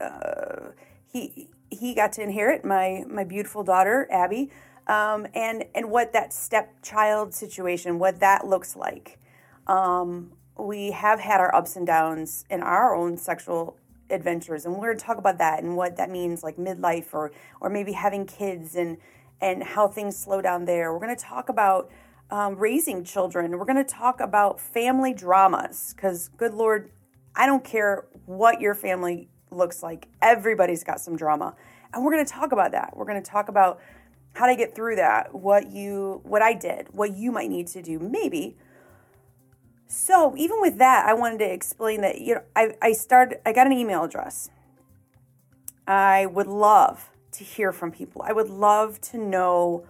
uh, 0.00 0.70
he 1.08 1.48
he 1.70 1.94
got 1.94 2.12
to 2.12 2.22
inherit 2.22 2.64
my 2.64 3.04
my 3.08 3.24
beautiful 3.24 3.64
daughter 3.64 4.06
Abby, 4.10 4.50
um, 4.86 5.26
and 5.34 5.64
and 5.74 5.90
what 5.90 6.12
that 6.12 6.32
stepchild 6.32 7.34
situation, 7.34 7.98
what 7.98 8.20
that 8.20 8.46
looks 8.46 8.76
like. 8.76 9.18
Um, 9.66 10.32
we 10.58 10.90
have 10.90 11.20
had 11.20 11.40
our 11.40 11.54
ups 11.54 11.76
and 11.76 11.86
downs 11.86 12.44
in 12.50 12.62
our 12.62 12.94
own 12.94 13.16
sexual 13.16 13.76
adventures 14.10 14.64
and 14.64 14.74
we're 14.74 14.86
going 14.86 14.98
to 14.98 15.04
talk 15.04 15.18
about 15.18 15.38
that 15.38 15.62
and 15.62 15.76
what 15.76 15.96
that 15.96 16.10
means 16.10 16.42
like 16.42 16.56
midlife 16.56 17.12
or 17.12 17.32
or 17.60 17.70
maybe 17.70 17.92
having 17.92 18.26
kids 18.26 18.74
and 18.76 18.98
and 19.40 19.62
how 19.62 19.88
things 19.88 20.16
slow 20.16 20.42
down 20.42 20.66
there. 20.66 20.92
We're 20.92 21.00
going 21.00 21.16
to 21.16 21.24
talk 21.24 21.48
about 21.48 21.90
um, 22.30 22.56
raising 22.56 23.04
children. 23.04 23.50
We're 23.58 23.64
going 23.64 23.82
to 23.82 23.84
talk 23.84 24.20
about 24.20 24.60
family 24.60 25.14
dramas 25.14 25.94
because 25.94 26.28
good 26.36 26.54
lord 26.54 26.90
i 27.34 27.46
don't 27.46 27.64
care 27.64 28.06
what 28.26 28.60
your 28.60 28.74
family 28.74 29.28
looks 29.50 29.82
like 29.82 30.08
everybody's 30.22 30.84
got 30.84 31.00
some 31.00 31.16
drama. 31.16 31.54
And 31.92 32.04
we're 32.04 32.12
going 32.12 32.24
to 32.24 32.32
talk 32.32 32.52
about 32.52 32.70
that. 32.70 32.96
We're 32.96 33.04
going 33.04 33.20
to 33.20 33.30
talk 33.30 33.48
about 33.48 33.80
how 34.32 34.46
to 34.46 34.56
get 34.56 34.74
through 34.74 34.96
that 34.96 35.34
what 35.34 35.70
you 35.70 36.20
what 36.24 36.42
i 36.42 36.54
did 36.54 36.86
what 36.92 37.16
you 37.16 37.32
might 37.32 37.50
need 37.50 37.66
to 37.66 37.82
do 37.82 37.98
maybe 37.98 38.56
so 39.90 40.34
even 40.36 40.60
with 40.60 40.78
that, 40.78 41.04
I 41.06 41.14
wanted 41.14 41.40
to 41.40 41.52
explain 41.52 42.00
that 42.02 42.20
you 42.20 42.36
know 42.36 42.42
I, 42.54 42.74
I 42.80 42.92
started 42.92 43.40
I 43.44 43.52
got 43.52 43.66
an 43.66 43.72
email 43.72 44.04
address. 44.04 44.48
I 45.86 46.26
would 46.26 46.46
love 46.46 47.10
to 47.32 47.44
hear 47.44 47.72
from 47.72 47.90
people. 47.90 48.22
I 48.22 48.32
would 48.32 48.48
love 48.48 49.00
to 49.02 49.18
know 49.18 49.84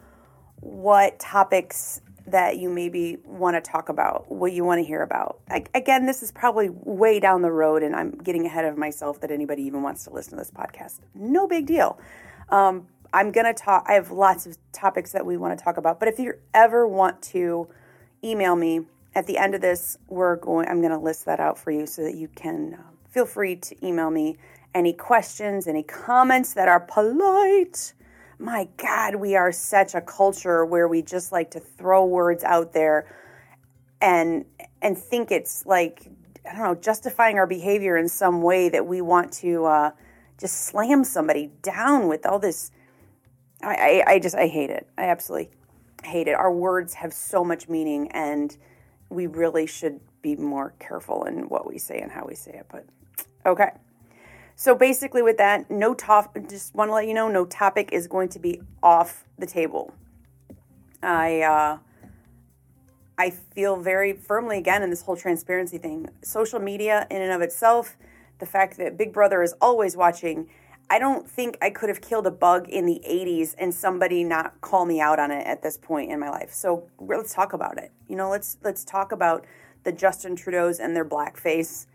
what 0.59 1.19
topics 1.19 2.01
that 2.25 2.57
you 2.57 2.69
maybe 2.69 3.17
want 3.25 3.63
to 3.63 3.71
talk 3.71 3.89
about, 3.89 4.31
what 4.31 4.53
you 4.53 4.63
want 4.63 4.79
to 4.79 4.83
hear 4.83 5.03
about. 5.03 5.39
I, 5.49 5.65
again, 5.75 6.07
this 6.07 6.23
is 6.23 6.31
probably 6.31 6.69
way 6.69 7.19
down 7.19 7.43
the 7.43 7.51
road, 7.51 7.83
and 7.83 7.95
I'm 7.95 8.11
getting 8.11 8.45
ahead 8.45 8.65
of 8.65 8.77
myself 8.77 9.21
that 9.21 9.29
anybody 9.29 9.61
even 9.63 9.83
wants 9.83 10.03
to 10.05 10.11
listen 10.11 10.31
to 10.31 10.37
this 10.37 10.51
podcast. 10.51 10.99
No 11.13 11.47
big 11.47 11.67
deal. 11.67 11.99
Um, 12.49 12.87
I'm 13.13 13.31
going 13.31 13.45
to 13.45 13.53
talk, 13.53 13.85
I 13.87 13.93
have 13.93 14.11
lots 14.11 14.45
of 14.45 14.57
topics 14.71 15.11
that 15.11 15.25
we 15.25 15.37
want 15.37 15.57
to 15.57 15.63
talk 15.63 15.77
about, 15.77 15.99
but 15.99 16.07
if 16.07 16.17
you 16.17 16.33
ever 16.53 16.87
want 16.87 17.21
to 17.23 17.67
email 18.23 18.55
me 18.55 18.81
at 19.15 19.27
the 19.27 19.37
end 19.37 19.55
of 19.55 19.61
this, 19.61 19.97
we're 20.07 20.37
going, 20.37 20.67
I'm 20.67 20.79
going 20.79 20.93
to 20.93 20.99
list 20.99 21.25
that 21.25 21.39
out 21.39 21.57
for 21.57 21.71
you 21.71 21.85
so 21.85 22.03
that 22.03 22.15
you 22.15 22.27
can 22.29 22.75
uh, 22.75 22.83
feel 23.09 23.25
free 23.25 23.57
to 23.57 23.85
email 23.85 24.09
me 24.09 24.37
any 24.73 24.93
questions, 24.93 25.67
any 25.67 25.83
comments 25.83 26.53
that 26.53 26.67
are 26.67 26.79
polite 26.79 27.93
my 28.41 28.67
God, 28.77 29.15
we 29.15 29.35
are 29.35 29.51
such 29.51 29.93
a 29.93 30.01
culture 30.01 30.65
where 30.65 30.87
we 30.87 31.01
just 31.01 31.31
like 31.31 31.51
to 31.51 31.59
throw 31.59 32.05
words 32.05 32.43
out 32.43 32.73
there 32.73 33.15
and 34.01 34.45
and 34.81 34.97
think 34.97 35.31
it's 35.31 35.65
like 35.65 36.07
I 36.49 36.53
don't 36.53 36.63
know 36.63 36.75
justifying 36.75 37.37
our 37.37 37.45
behavior 37.45 37.97
in 37.97 38.09
some 38.09 38.41
way 38.41 38.69
that 38.69 38.87
we 38.87 39.01
want 39.01 39.31
to 39.33 39.65
uh, 39.65 39.91
just 40.39 40.65
slam 40.65 41.03
somebody 41.03 41.51
down 41.61 42.07
with 42.07 42.25
all 42.25 42.39
this. 42.39 42.71
I, 43.61 44.03
I, 44.07 44.13
I 44.13 44.19
just 44.19 44.35
I 44.35 44.47
hate 44.47 44.71
it. 44.71 44.87
I 44.97 45.03
absolutely 45.03 45.51
hate 46.03 46.27
it. 46.27 46.33
Our 46.33 46.51
words 46.51 46.95
have 46.95 47.13
so 47.13 47.43
much 47.43 47.69
meaning, 47.69 48.11
and 48.11 48.57
we 49.11 49.27
really 49.27 49.67
should 49.67 49.99
be 50.21 50.35
more 50.35 50.73
careful 50.79 51.25
in 51.25 51.49
what 51.49 51.67
we 51.67 51.77
say 51.77 51.99
and 51.99 52.11
how 52.11 52.25
we 52.25 52.35
say 52.35 52.51
it. 52.51 52.65
But 52.69 52.85
okay. 53.45 53.71
So 54.55 54.75
basically, 54.75 55.21
with 55.21 55.37
that, 55.37 55.69
no 55.69 55.93
top. 55.93 56.37
Just 56.49 56.73
want 56.75 56.89
to 56.89 56.93
let 56.93 57.07
you 57.07 57.13
know, 57.13 57.27
no 57.27 57.45
topic 57.45 57.89
is 57.91 58.07
going 58.07 58.29
to 58.29 58.39
be 58.39 58.61
off 58.81 59.25
the 59.37 59.45
table. 59.45 59.93
I 61.01 61.41
uh, 61.41 61.77
I 63.17 63.29
feel 63.29 63.77
very 63.77 64.13
firmly 64.13 64.57
again 64.57 64.83
in 64.83 64.89
this 64.89 65.01
whole 65.01 65.17
transparency 65.17 65.77
thing. 65.77 66.09
Social 66.23 66.59
media, 66.59 67.07
in 67.09 67.21
and 67.21 67.31
of 67.31 67.41
itself, 67.41 67.97
the 68.39 68.45
fact 68.45 68.77
that 68.77 68.97
Big 68.97 69.13
Brother 69.13 69.43
is 69.43 69.53
always 69.61 69.97
watching. 69.97 70.49
I 70.91 70.99
don't 70.99 71.27
think 71.27 71.57
I 71.61 71.69
could 71.69 71.87
have 71.87 72.01
killed 72.01 72.27
a 72.27 72.31
bug 72.31 72.67
in 72.67 72.85
the 72.85 73.01
80s 73.07 73.55
and 73.57 73.73
somebody 73.73 74.25
not 74.25 74.59
call 74.59 74.85
me 74.85 74.99
out 74.99 75.19
on 75.19 75.31
it 75.31 75.47
at 75.47 75.63
this 75.63 75.77
point 75.77 76.11
in 76.11 76.19
my 76.19 76.29
life. 76.29 76.51
So 76.51 76.89
let's 76.99 77.33
talk 77.33 77.53
about 77.53 77.77
it. 77.77 77.93
You 78.09 78.17
know, 78.17 78.29
let's 78.29 78.57
let's 78.61 78.83
talk 78.83 79.13
about 79.13 79.45
the 79.83 79.93
Justin 79.93 80.35
Trudeau's 80.35 80.79
and 80.79 80.95
their 80.95 81.05
blackface 81.05 81.87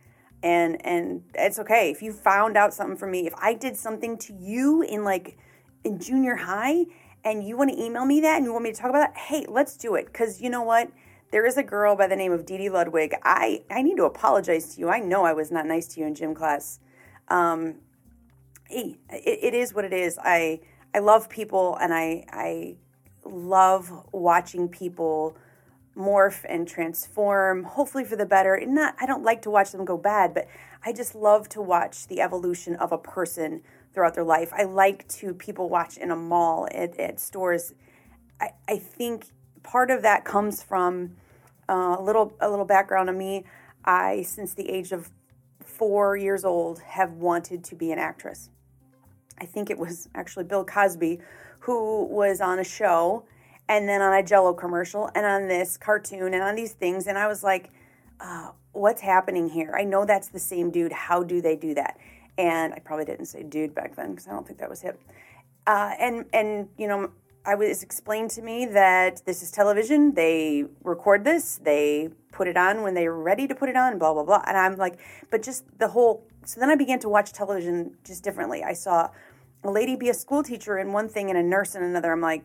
and 0.42 0.84
and 0.84 1.22
it's 1.34 1.58
okay 1.58 1.90
if 1.90 2.02
you 2.02 2.12
found 2.12 2.56
out 2.56 2.74
something 2.74 2.94
from 2.98 3.10
me 3.10 3.26
if 3.26 3.32
i 3.38 3.54
did 3.54 3.74
something 3.74 4.18
to 4.18 4.34
you 4.34 4.82
in 4.82 5.02
like 5.02 5.38
in 5.82 5.98
junior 5.98 6.36
high 6.36 6.84
and 7.24 7.42
you 7.42 7.56
want 7.56 7.70
to 7.70 7.82
email 7.82 8.04
me 8.04 8.20
that 8.20 8.36
and 8.36 8.44
you 8.44 8.52
want 8.52 8.62
me 8.62 8.70
to 8.70 8.76
talk 8.78 8.90
about 8.90 8.98
that 8.98 9.16
hey 9.16 9.46
let's 9.48 9.78
do 9.78 9.94
it 9.94 10.04
because 10.04 10.42
you 10.42 10.50
know 10.50 10.62
what 10.62 10.90
there 11.30 11.46
is 11.46 11.56
a 11.56 11.62
girl 11.62 11.96
by 11.96 12.06
the 12.06 12.16
name 12.16 12.32
of 12.32 12.46
Dee 12.46 12.56
Dee 12.56 12.70
Ludwig. 12.70 13.12
I, 13.24 13.62
I 13.70 13.82
need 13.82 13.96
to 13.96 14.04
apologize 14.04 14.74
to 14.74 14.80
you. 14.80 14.88
I 14.88 15.00
know 15.00 15.24
I 15.24 15.32
was 15.32 15.50
not 15.50 15.66
nice 15.66 15.88
to 15.88 16.00
you 16.00 16.06
in 16.06 16.14
gym 16.14 16.34
class. 16.34 16.78
Um, 17.28 17.76
it, 18.68 18.98
it 19.10 19.54
is 19.54 19.74
what 19.74 19.84
it 19.84 19.92
is. 19.92 20.18
I 20.22 20.60
I 20.94 20.98
love 20.98 21.28
people 21.28 21.76
and 21.80 21.92
I 21.92 22.24
I 22.30 22.76
love 23.24 23.90
watching 24.12 24.68
people 24.68 25.36
morph 25.96 26.44
and 26.48 26.68
transform, 26.68 27.64
hopefully 27.64 28.04
for 28.04 28.16
the 28.16 28.26
better. 28.26 28.54
And 28.54 28.74
not 28.74 28.94
I 29.00 29.06
don't 29.06 29.22
like 29.22 29.42
to 29.42 29.50
watch 29.50 29.72
them 29.72 29.84
go 29.84 29.96
bad, 29.96 30.34
but 30.34 30.46
I 30.84 30.92
just 30.92 31.14
love 31.14 31.48
to 31.50 31.62
watch 31.62 32.06
the 32.06 32.20
evolution 32.20 32.76
of 32.76 32.92
a 32.92 32.98
person 32.98 33.62
throughout 33.92 34.14
their 34.14 34.24
life. 34.24 34.52
I 34.56 34.64
like 34.64 35.08
to 35.08 35.32
people 35.32 35.68
watch 35.68 35.96
in 35.96 36.10
a 36.10 36.16
mall 36.16 36.68
at, 36.70 36.98
at 37.00 37.18
stores. 37.18 37.74
I, 38.40 38.50
I 38.68 38.76
think 38.76 39.28
part 39.62 39.90
of 39.90 40.02
that 40.02 40.24
comes 40.24 40.62
from 40.62 41.16
uh, 41.68 41.96
a 41.98 42.02
little 42.02 42.36
a 42.40 42.50
little 42.50 42.66
background 42.66 43.08
on 43.08 43.18
me. 43.18 43.44
I 43.84 44.22
since 44.22 44.54
the 44.54 44.68
age 44.68 44.92
of 44.92 45.10
four 45.64 46.16
years 46.16 46.44
old 46.44 46.80
have 46.80 47.12
wanted 47.12 47.64
to 47.64 47.74
be 47.74 47.90
an 47.90 47.98
actress. 47.98 48.50
I 49.38 49.44
think 49.46 49.70
it 49.70 49.78
was 49.78 50.08
actually 50.14 50.44
Bill 50.44 50.64
Cosby 50.64 51.20
who 51.60 52.04
was 52.04 52.40
on 52.40 52.58
a 52.58 52.64
show 52.64 53.24
and 53.68 53.88
then 53.88 54.00
on 54.00 54.12
a 54.12 54.22
jello 54.22 54.52
commercial 54.54 55.10
and 55.14 55.26
on 55.26 55.48
this 55.48 55.76
cartoon 55.76 56.32
and 56.34 56.42
on 56.42 56.54
these 56.54 56.72
things. 56.72 57.06
And 57.06 57.18
i 57.18 57.26
was 57.26 57.42
like 57.42 57.70
uh, 58.18 58.50
what's 58.72 59.02
happening 59.02 59.48
here? 59.48 59.74
I 59.78 59.84
know 59.84 60.06
that's 60.06 60.28
the 60.28 60.38
same 60.38 60.70
dude. 60.70 60.92
How 60.92 61.22
do 61.22 61.42
they 61.42 61.56
do 61.56 61.74
that? 61.74 61.98
And 62.38 62.72
i 62.74 62.78
probably 62.78 63.04
didn't 63.04 63.26
say 63.26 63.42
dude 63.42 63.74
back 63.74 63.96
then 63.96 64.10
because 64.10 64.28
i 64.28 64.30
don't 64.30 64.46
think 64.46 64.58
that 64.58 64.68
was 64.68 64.82
hip 64.82 65.00
uh, 65.66 65.92
and 65.98 66.26
and 66.32 66.68
you 66.76 66.86
know 66.86 67.10
i 67.44 67.54
was 67.54 67.82
explained 67.82 68.30
to 68.30 68.42
me 68.42 68.66
that 68.66 69.24
this 69.24 69.42
is 69.42 69.50
television. 69.50 70.14
They 70.14 70.64
record 70.84 71.24
this. 71.24 71.56
They 71.56 72.10
put 72.32 72.46
it 72.48 72.56
on 72.56 72.82
when 72.82 72.94
they're 72.94 73.14
ready 73.14 73.46
to 73.48 73.54
put 73.54 73.68
it 73.68 73.76
on 73.76 73.98
blah 73.98 74.12
blah 74.12 74.24
blah. 74.24 74.42
And 74.46 74.56
i'm 74.56 74.76
like 74.76 74.98
but 75.30 75.42
just 75.42 75.64
the 75.78 75.88
whole 75.88 76.26
so 76.44 76.60
then 76.60 76.70
i 76.70 76.76
began 76.76 76.98
to 77.00 77.08
watch 77.08 77.32
television 77.32 77.96
just 78.04 78.22
differently. 78.22 78.62
I 78.62 78.74
saw 78.74 79.10
a 79.64 79.70
lady 79.70 79.96
be 79.96 80.08
a 80.08 80.14
school 80.14 80.42
teacher 80.42 80.78
in 80.78 80.92
one 80.92 81.08
thing 81.08 81.28
and 81.30 81.38
a 81.38 81.42
nurse 81.42 81.74
in 81.74 81.82
another 81.82 82.12
i'm 82.12 82.20
like 82.20 82.44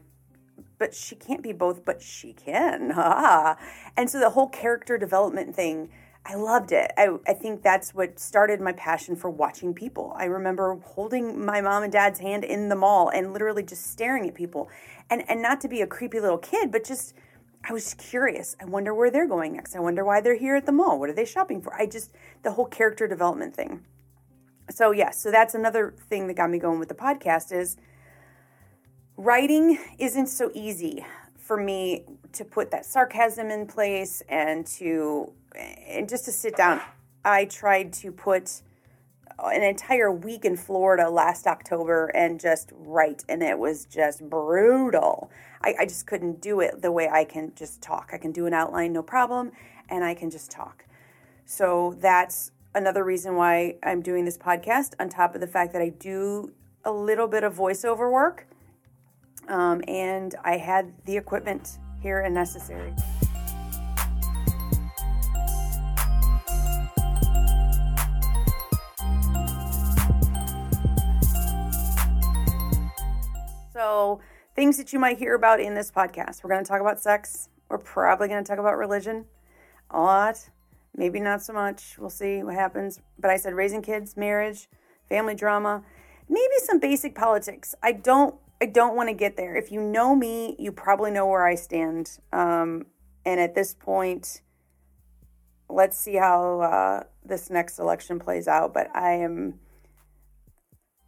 but 0.81 0.95
she 0.95 1.15
can't 1.15 1.43
be 1.43 1.53
both, 1.53 1.85
but 1.85 2.01
she 2.01 2.33
can. 2.33 2.91
and 3.97 4.09
so 4.09 4.19
the 4.19 4.31
whole 4.31 4.47
character 4.47 4.97
development 4.97 5.55
thing, 5.55 5.91
I 6.25 6.33
loved 6.33 6.71
it. 6.71 6.91
I, 6.97 7.09
I 7.27 7.33
think 7.33 7.61
that's 7.61 7.93
what 7.93 8.17
started 8.17 8.59
my 8.59 8.71
passion 8.71 9.15
for 9.15 9.29
watching 9.29 9.75
people. 9.75 10.11
I 10.17 10.25
remember 10.25 10.79
holding 10.83 11.45
my 11.45 11.61
mom 11.61 11.83
and 11.83 11.93
dad's 11.93 12.19
hand 12.19 12.43
in 12.43 12.69
the 12.69 12.75
mall 12.75 13.09
and 13.09 13.31
literally 13.31 13.61
just 13.61 13.91
staring 13.91 14.27
at 14.27 14.33
people. 14.33 14.69
And, 15.11 15.23
and 15.29 15.39
not 15.39 15.61
to 15.61 15.67
be 15.67 15.81
a 15.81 15.87
creepy 15.87 16.19
little 16.19 16.39
kid, 16.39 16.71
but 16.71 16.83
just, 16.83 17.13
I 17.63 17.73
was 17.73 17.93
curious. 17.93 18.55
I 18.59 18.65
wonder 18.65 18.91
where 18.95 19.11
they're 19.11 19.27
going 19.27 19.53
next. 19.53 19.75
I 19.75 19.79
wonder 19.81 20.03
why 20.03 20.19
they're 20.19 20.35
here 20.35 20.55
at 20.55 20.65
the 20.65 20.71
mall. 20.71 20.99
What 20.99 21.11
are 21.11 21.13
they 21.13 21.25
shopping 21.25 21.61
for? 21.61 21.75
I 21.75 21.85
just, 21.85 22.09
the 22.41 22.53
whole 22.53 22.65
character 22.65 23.07
development 23.07 23.55
thing. 23.55 23.85
So, 24.71 24.91
yes, 24.91 25.05
yeah, 25.05 25.11
so 25.11 25.31
that's 25.31 25.53
another 25.53 25.93
thing 26.09 26.27
that 26.27 26.35
got 26.35 26.49
me 26.49 26.57
going 26.57 26.79
with 26.79 26.89
the 26.89 26.95
podcast 26.95 27.51
is 27.51 27.77
writing 29.17 29.77
isn't 29.99 30.27
so 30.27 30.51
easy 30.53 31.05
for 31.37 31.57
me 31.57 32.05
to 32.31 32.45
put 32.45 32.71
that 32.71 32.85
sarcasm 32.85 33.49
in 33.51 33.67
place 33.67 34.23
and 34.29 34.65
to 34.65 35.33
and 35.87 36.07
just 36.07 36.25
to 36.25 36.31
sit 36.31 36.55
down. 36.55 36.79
I 37.25 37.45
tried 37.45 37.91
to 37.93 38.11
put 38.11 38.61
an 39.43 39.63
entire 39.63 40.11
week 40.11 40.45
in 40.45 40.55
florida 40.55 41.09
last 41.09 41.47
october 41.47 42.07
and 42.13 42.39
just 42.39 42.71
write 42.73 43.25
and 43.27 43.41
it 43.41 43.57
was 43.57 43.85
just 43.85 44.21
brutal. 44.29 45.29
I, 45.61 45.75
I 45.79 45.85
just 45.85 46.07
couldn't 46.07 46.41
do 46.41 46.61
it 46.61 46.81
the 46.81 46.91
way 46.91 47.09
i 47.09 47.25
can 47.25 47.51
just 47.55 47.81
talk. 47.81 48.11
I 48.13 48.17
can 48.17 48.31
do 48.31 48.45
an 48.45 48.53
outline 48.53 48.93
no 48.93 49.03
problem 49.03 49.51
and 49.89 50.03
i 50.03 50.13
can 50.13 50.29
just 50.29 50.51
talk. 50.51 50.85
So 51.45 51.97
that's 51.99 52.51
another 52.73 53.03
reason 53.03 53.35
why 53.35 53.75
i'm 53.83 54.01
doing 54.01 54.25
this 54.25 54.37
podcast 54.37 54.93
on 54.99 55.09
top 55.09 55.35
of 55.35 55.41
the 55.41 55.47
fact 55.47 55.73
that 55.73 55.81
i 55.81 55.89
do 55.89 56.51
a 56.85 56.91
little 56.91 57.27
bit 57.27 57.43
of 57.43 57.55
voiceover 57.55 58.11
work 58.11 58.47
um, 59.47 59.81
and 59.87 60.35
I 60.43 60.57
had 60.57 60.93
the 61.05 61.17
equipment 61.17 61.79
here 62.01 62.21
and 62.21 62.33
necessary. 62.33 62.93
So, 73.73 74.19
things 74.55 74.77
that 74.77 74.93
you 74.93 74.99
might 74.99 75.17
hear 75.17 75.35
about 75.35 75.59
in 75.59 75.73
this 75.73 75.91
podcast. 75.91 76.43
We're 76.43 76.51
going 76.51 76.63
to 76.63 76.67
talk 76.67 76.81
about 76.81 77.01
sex. 77.01 77.49
We're 77.69 77.79
probably 77.79 78.27
going 78.27 78.43
to 78.43 78.47
talk 78.47 78.59
about 78.59 78.77
religion 78.77 79.25
a 79.89 79.99
lot. 79.99 80.49
Maybe 80.95 81.19
not 81.19 81.41
so 81.41 81.53
much. 81.53 81.95
We'll 81.97 82.09
see 82.09 82.43
what 82.43 82.55
happens. 82.55 82.99
But 83.17 83.31
I 83.31 83.37
said 83.37 83.53
raising 83.53 83.81
kids, 83.81 84.17
marriage, 84.17 84.67
family 85.07 85.35
drama, 85.35 85.83
maybe 86.29 86.53
some 86.59 86.79
basic 86.79 87.15
politics. 87.15 87.75
I 87.81 87.91
don't 87.93 88.35
I 88.61 88.67
don't 88.67 88.95
want 88.95 89.09
to 89.09 89.15
get 89.15 89.37
there. 89.37 89.55
If 89.55 89.71
you 89.71 89.81
know 89.81 90.15
me, 90.15 90.55
you 90.59 90.71
probably 90.71 91.09
know 91.09 91.25
where 91.25 91.47
I 91.47 91.55
stand. 91.55 92.19
Um, 92.31 92.85
and 93.25 93.39
at 93.39 93.55
this 93.55 93.73
point, 93.73 94.41
let's 95.67 95.97
see 95.97 96.15
how 96.15 96.61
uh, 96.61 97.03
this 97.25 97.49
next 97.49 97.79
election 97.79 98.19
plays 98.19 98.47
out. 98.47 98.71
But 98.71 98.95
I 98.95 99.13
am, 99.13 99.59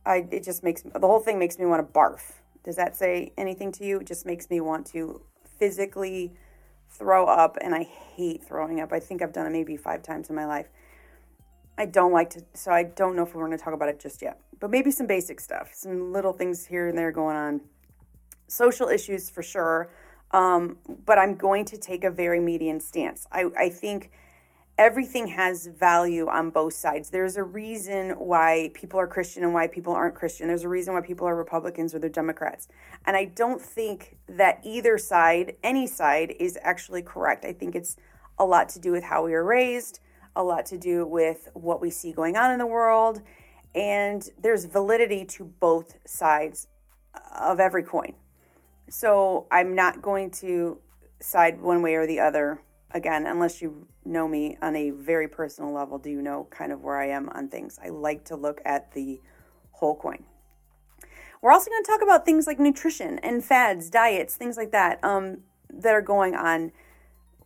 I 0.04 0.26
it 0.32 0.44
just 0.44 0.64
makes 0.64 0.82
the 0.82 1.08
whole 1.08 1.20
thing 1.20 1.38
makes 1.38 1.60
me 1.60 1.66
want 1.68 1.86
to 1.86 1.94
barf. 1.94 2.22
Does 2.64 2.76
that 2.78 2.96
say 2.96 3.34
anything 3.38 3.72
to 3.74 3.86
you? 3.86 4.00
It 4.00 4.08
just 4.08 4.26
makes 4.26 4.50
me 4.50 4.60
want 4.60 4.88
to 4.88 5.22
physically 5.60 6.34
throw 6.94 7.26
up, 7.26 7.58
and 7.62 7.74
I 7.74 7.84
hate 7.84 8.44
throwing 8.44 8.80
up. 8.80 8.94
I 8.94 9.00
think 9.00 9.22
I've 9.22 9.34
done 9.34 9.46
it 9.46 9.52
maybe 9.52 9.78
five 9.78 10.04
times 10.04 10.30
in 10.30 10.36
my 10.36 10.46
life. 10.46 10.68
I 11.78 11.86
don't 11.86 12.12
like 12.12 12.30
to, 12.32 12.44
so 12.54 12.72
I 12.72 12.84
don't 12.84 13.16
know 13.16 13.24
if 13.24 13.34
we're 13.34 13.46
going 13.46 13.58
to 13.58 13.64
talk 13.64 13.74
about 13.74 13.90
it 13.90 14.00
just 14.00 14.22
yet, 14.22 14.40
but 14.60 14.70
maybe 14.70 14.92
some 14.92 15.08
basic 15.08 15.40
stuff, 15.40 15.72
some 15.74 16.14
little 16.14 16.34
things 16.34 16.66
here 16.66 16.88
and 16.88 16.98
there 16.98 17.12
going 17.12 17.36
on. 17.36 17.62
Social 18.48 18.90
issues 18.90 19.30
for 19.30 19.42
sure, 19.42 19.90
um, 20.32 20.78
but 21.06 21.18
I'm 21.18 21.36
going 21.36 21.66
to 21.66 21.78
take 21.78 22.04
a 22.04 22.12
very 22.12 22.40
median 22.40 22.80
stance. 22.80 23.26
I, 23.32 23.46
I 23.58 23.70
think 23.70 24.12
everything 24.78 25.28
has 25.28 25.68
value 25.68 26.28
on 26.28 26.50
both 26.50 26.74
sides. 26.74 27.10
There's 27.10 27.38
a 27.38 27.44
reason 27.44 28.12
why 28.12 28.72
people 28.74 29.00
are 29.00 29.08
Christian 29.08 29.44
and 29.44 29.54
why 29.54 29.68
people 29.68 29.94
aren't 29.94 30.16
Christian. 30.16 30.48
There's 30.48 30.64
a 30.64 30.70
reason 30.70 30.94
why 30.94 31.02
people 31.02 31.28
are 31.28 31.36
Republicans 31.36 31.94
or 31.94 32.00
they're 32.00 32.10
Democrats. 32.10 32.68
And 33.06 33.16
I 33.16 33.26
don't 33.26 33.62
think 33.62 34.18
that 34.28 34.60
either 34.64 34.98
side, 34.98 35.56
any 35.64 35.86
side, 35.86 36.34
is 36.40 36.58
actually 36.62 37.04
correct. 37.04 37.46
I 37.46 37.54
think 37.54 37.76
it's 37.76 37.98
a 38.40 38.46
lot 38.46 38.70
to 38.70 38.80
do 38.80 38.92
with 38.92 39.04
how 39.04 39.26
we 39.26 39.32
were 39.32 39.44
raised, 39.44 40.00
a 40.36 40.44
lot 40.44 40.66
to 40.68 40.78
do 40.78 41.06
with 41.06 41.50
what 41.54 41.80
we 41.80 41.92
see 41.92 42.12
going 42.12 42.36
on 42.36 42.52
in 42.52 42.58
the 42.58 42.66
world. 42.66 43.22
And 43.76 44.28
there's 44.42 44.66
validity 44.66 45.24
to 45.26 45.46
both 45.46 45.98
sides 46.06 46.68
of 47.40 47.60
every 47.60 47.84
coin. 47.84 48.14
So 48.90 49.48
I'm 49.52 49.76
not 49.76 50.02
going 50.02 50.32
to 50.32 50.80
side 51.20 51.62
one 51.62 51.82
way 51.82 51.96
or 51.96 52.08
the 52.08 52.20
other 52.20 52.60
again, 52.94 53.26
unless 53.26 53.62
you 53.62 53.88
know 54.06 54.28
me 54.28 54.58
on 54.62 54.76
a 54.76 54.92
very 54.92 55.28
personal 55.28 55.74
level, 55.74 55.98
do 55.98 56.10
you 56.10 56.22
know 56.22 56.48
kind 56.50 56.72
of 56.72 56.84
where 56.84 56.98
I 56.98 57.10
am 57.10 57.30
on 57.30 57.50
things? 57.50 57.80
I 57.84 57.90
like 57.90 58.24
to 58.26 58.36
look 58.36 58.62
at 58.66 58.94
the 58.94 59.20
whole 59.72 59.96
coin. 59.96 60.24
We're 61.42 61.52
also 61.52 61.70
going 61.70 61.84
to 61.84 61.92
talk 61.92 62.02
about 62.02 62.26
things 62.26 62.48
like 62.48 62.60
nutrition 62.60 63.20
and 63.20 63.44
fads, 63.44 63.90
diets, 63.90 64.36
things 64.36 64.56
like 64.56 64.72
that 64.72 65.04
um, 65.04 65.40
that 65.70 65.94
are 65.94 66.02
going 66.02 66.36
on. 66.36 66.72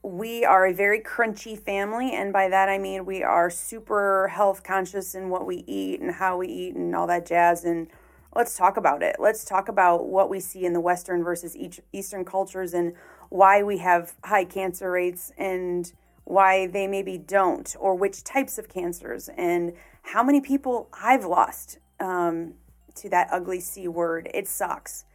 We 0.04 0.46
are 0.46 0.68
a 0.68 0.74
very 0.74 1.02
crunchy 1.02 1.58
family, 1.58 2.14
and 2.14 2.32
by 2.32 2.48
that 2.50 2.70
I 2.70 2.78
mean 2.78 3.06
we 3.06 3.24
are 3.24 3.50
super 3.50 4.28
health 4.28 4.64
conscious 4.64 5.16
in 5.16 5.30
what 5.30 5.46
we 5.48 5.64
eat 5.68 6.00
and 6.00 6.12
how 6.12 6.38
we 6.38 6.48
eat 6.48 6.76
and 6.76 6.96
all 6.96 7.08
that 7.08 7.26
jazz. 7.26 7.66
And 7.66 7.88
let's 8.36 8.56
talk 8.56 8.78
about 8.78 9.02
it. 9.02 9.16
Let's 9.20 9.44
talk 9.44 9.68
about 9.68 10.06
what 10.06 10.30
we 10.30 10.40
see 10.40 10.64
in 10.64 10.74
the 10.74 10.80
Western 10.80 11.24
versus 11.24 11.58
Eastern 11.92 12.24
cultures 12.24 12.76
and 12.76 12.94
why 13.30 13.64
we 13.64 13.80
have 13.80 14.16
high 14.24 14.46
cancer 14.46 14.92
rates 14.92 15.32
and 15.38 15.92
why 16.24 16.68
they 16.68 16.88
maybe 16.88 17.18
don't, 17.18 17.76
or 17.80 17.96
which 17.96 18.24
types 18.24 18.58
of 18.58 18.68
cancers, 18.68 19.30
and 19.38 19.74
how 20.02 20.22
many 20.24 20.42
people 20.42 20.90
I've 20.94 21.26
lost 21.26 21.80
um, 22.00 22.54
to 22.96 23.10
that 23.10 23.30
ugly 23.32 23.60
C 23.60 23.88
word. 23.88 24.30
It 24.34 24.48
sucks. 24.48 25.06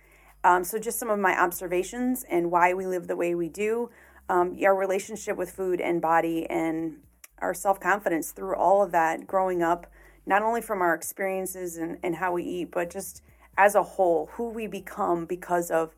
Um, 0.45 0.65
so, 0.65 0.79
just 0.79 0.99
some 0.99 1.11
of 1.11 1.19
my 1.19 1.39
observations 1.39 2.25
and 2.29 2.51
why 2.51 2.75
we 2.75 2.87
live 2.87 3.07
the 3.07 3.17
way 3.17 3.35
we 3.35 3.49
do, 3.49 3.91
um, 4.29 4.57
our 4.65 4.75
relationship 4.75 5.37
with 5.37 5.51
food 5.53 5.81
and 5.81 6.01
body, 6.01 6.49
and 6.49 6.97
our 7.39 7.55
self 7.55 7.79
confidence 7.79 8.33
through 8.33 8.57
all 8.57 8.83
of 8.83 8.91
that 8.93 9.27
growing 9.27 9.63
up, 9.63 9.87
not 10.25 10.43
only 10.43 10.63
from 10.63 10.81
our 10.81 10.95
experiences 10.95 11.77
and, 11.77 11.99
and 12.03 12.17
how 12.17 12.33
we 12.33 12.43
eat, 12.43 12.71
but 12.71 12.91
just 12.91 13.23
as 13.59 13.75
a 13.75 13.83
whole, 13.83 14.31
who 14.33 14.49
we 14.49 14.67
become 14.67 15.27
because 15.27 15.71
of 15.71 15.95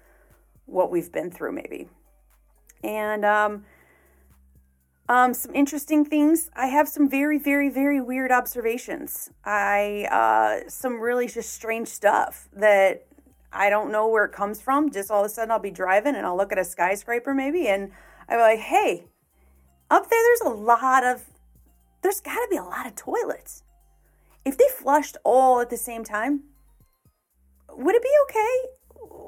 what 0.67 0.91
we've 0.91 1.13
been 1.13 1.31
through, 1.31 1.53
maybe 1.53 1.89
and 2.85 3.25
um, 3.25 3.65
um, 5.09 5.35
some 5.35 5.55
interesting 5.55 6.05
things. 6.05 6.51
I 6.55 6.67
have 6.67 6.89
some 6.89 7.09
very, 7.09 7.39
very, 7.39 7.69
very 7.69 8.01
weird 8.01 8.31
observations. 8.31 9.31
I 9.45 10.07
uh, 10.11 10.69
some 10.69 11.01
really 11.01 11.27
just 11.27 11.53
strange 11.53 11.89
stuff 11.89 12.49
that 12.53 13.07
I 13.53 13.71
don't 13.71 13.91
know 13.91 14.09
where 14.09 14.25
it 14.25 14.33
comes 14.33 14.61
from. 14.61 14.91
Just 14.91 15.11
all 15.11 15.21
of 15.25 15.27
a 15.27 15.29
sudden, 15.29 15.51
I'll 15.51 15.59
be 15.59 15.71
driving 15.71 16.15
and 16.15 16.27
I'll 16.27 16.37
look 16.37 16.53
at 16.53 16.59
a 16.59 16.65
skyscraper 16.65 17.35
maybe, 17.35 17.67
and 17.69 17.91
be 18.29 18.37
like, 18.37 18.61
"Hey, 18.61 19.07
up 19.91 20.09
there, 20.09 20.23
there's 20.23 20.53
a 20.53 20.55
lot 20.55 21.05
of, 21.05 21.25
there's 22.03 22.21
got 22.21 22.35
to 22.35 22.49
be 22.51 22.57
a 22.57 22.63
lot 22.63 22.87
of 22.87 22.95
toilets. 22.95 23.63
If 24.45 24.59
they 24.59 24.69
flushed 24.69 25.17
all 25.25 25.61
at 25.61 25.71
the 25.71 25.77
same 25.77 26.05
time, 26.05 26.45
would 27.71 27.95
it 27.95 28.03
be 28.03 28.11
okay? 28.29 28.57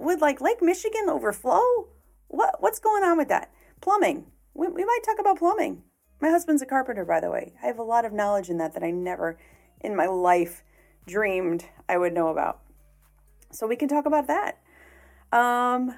Would 0.05 0.21
like 0.21 0.41
Lake 0.41 0.63
Michigan 0.63 1.09
overflow?" 1.09 1.89
What 2.29 2.61
what's 2.61 2.79
going 2.79 3.05
on 3.05 3.17
with 3.17 3.29
that? 3.29 3.51
Plumbing. 3.81 4.27
We, 4.55 4.69
we 4.69 4.85
might 4.85 5.01
talk 5.05 5.19
about 5.19 5.39
plumbing. 5.39 5.83
My 6.21 6.31
husband's 6.31 6.63
a 6.63 6.67
carpenter, 6.67 7.05
by 7.05 7.21
the 7.21 7.31
way. 7.31 7.53
I 7.63 7.67
have 7.67 7.79
a 7.79 7.83
lot 7.83 8.05
of 8.05 8.13
knowledge 8.13 8.49
in 8.49 8.59
that 8.59 8.75
that 8.75 8.83
I 8.83 8.91
never 8.91 9.39
in 9.81 9.95
my 9.95 10.07
life 10.07 10.65
dreamed 11.07 11.67
I 11.89 11.99
would 11.99 12.15
know 12.15 12.29
about. 12.29 12.61
So 13.53 13.67
we 13.67 13.77
can 13.77 13.89
talk 13.89 14.07
about 14.07 14.27
that. 14.27 14.59
Um, 15.33 15.95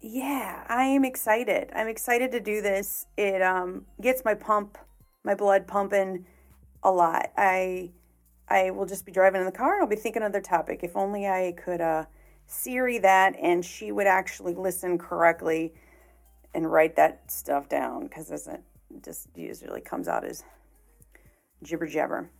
yeah, 0.00 0.64
I 0.68 0.84
am 0.84 1.04
excited. 1.04 1.70
I'm 1.74 1.88
excited 1.88 2.30
to 2.32 2.40
do 2.40 2.60
this. 2.60 3.06
It 3.16 3.40
um, 3.42 3.86
gets 4.00 4.24
my 4.24 4.34
pump, 4.34 4.76
my 5.24 5.34
blood 5.34 5.66
pumping 5.66 6.26
a 6.82 6.90
lot. 6.90 7.32
I 7.36 7.90
I 8.48 8.70
will 8.70 8.84
just 8.84 9.06
be 9.06 9.12
driving 9.12 9.40
in 9.40 9.46
the 9.46 9.52
car 9.52 9.74
and 9.74 9.82
I'll 9.82 9.88
be 9.88 9.96
thinking 9.96 10.22
of 10.22 10.32
the 10.32 10.40
topic. 10.40 10.80
If 10.82 10.96
only 10.96 11.26
I 11.26 11.54
could 11.56 11.80
uh, 11.80 12.04
Siri 12.46 12.98
that 12.98 13.34
and 13.40 13.64
she 13.64 13.92
would 13.92 14.06
actually 14.06 14.54
listen 14.54 14.98
correctly 14.98 15.74
and 16.54 16.70
write 16.70 16.96
that 16.96 17.30
stuff 17.30 17.68
down 17.68 18.04
because 18.04 18.30
it 18.30 18.60
just 19.02 19.28
usually 19.34 19.80
comes 19.80 20.08
out 20.08 20.24
as 20.24 20.44
jibber 21.62 21.86
jabber. 21.86 22.30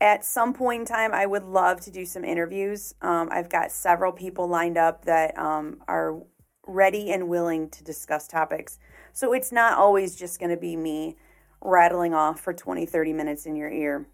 At 0.00 0.24
some 0.24 0.54
point 0.54 0.82
in 0.82 0.86
time, 0.86 1.12
I 1.12 1.26
would 1.26 1.42
love 1.42 1.80
to 1.80 1.90
do 1.90 2.06
some 2.06 2.24
interviews. 2.24 2.94
Um, 3.02 3.28
I've 3.32 3.50
got 3.50 3.72
several 3.72 4.12
people 4.12 4.46
lined 4.46 4.78
up 4.78 5.04
that 5.06 5.36
um, 5.36 5.82
are 5.88 6.22
ready 6.66 7.10
and 7.10 7.28
willing 7.28 7.68
to 7.70 7.82
discuss 7.82 8.28
topics. 8.28 8.78
So 9.12 9.32
it's 9.32 9.50
not 9.50 9.76
always 9.76 10.14
just 10.14 10.38
going 10.38 10.50
to 10.50 10.56
be 10.56 10.76
me 10.76 11.16
rattling 11.60 12.14
off 12.14 12.38
for 12.38 12.52
20, 12.52 12.86
30 12.86 13.12
minutes 13.12 13.44
in 13.44 13.56
your 13.56 13.70
ear. 13.70 14.06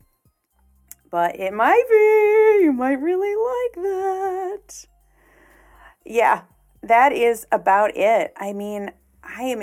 But 1.11 1.39
it 1.39 1.53
might 1.53 1.85
be. 1.91 2.65
You 2.65 2.73
might 2.73 3.01
really 3.01 3.37
like 3.37 3.85
that 3.85 4.87
yeah, 6.05 6.43
that 6.83 7.13
is 7.13 7.47
about 7.51 7.97
it. 7.97 8.33
I 8.37 8.53
mean, 8.53 8.93
I 9.23 9.43
am 9.45 9.63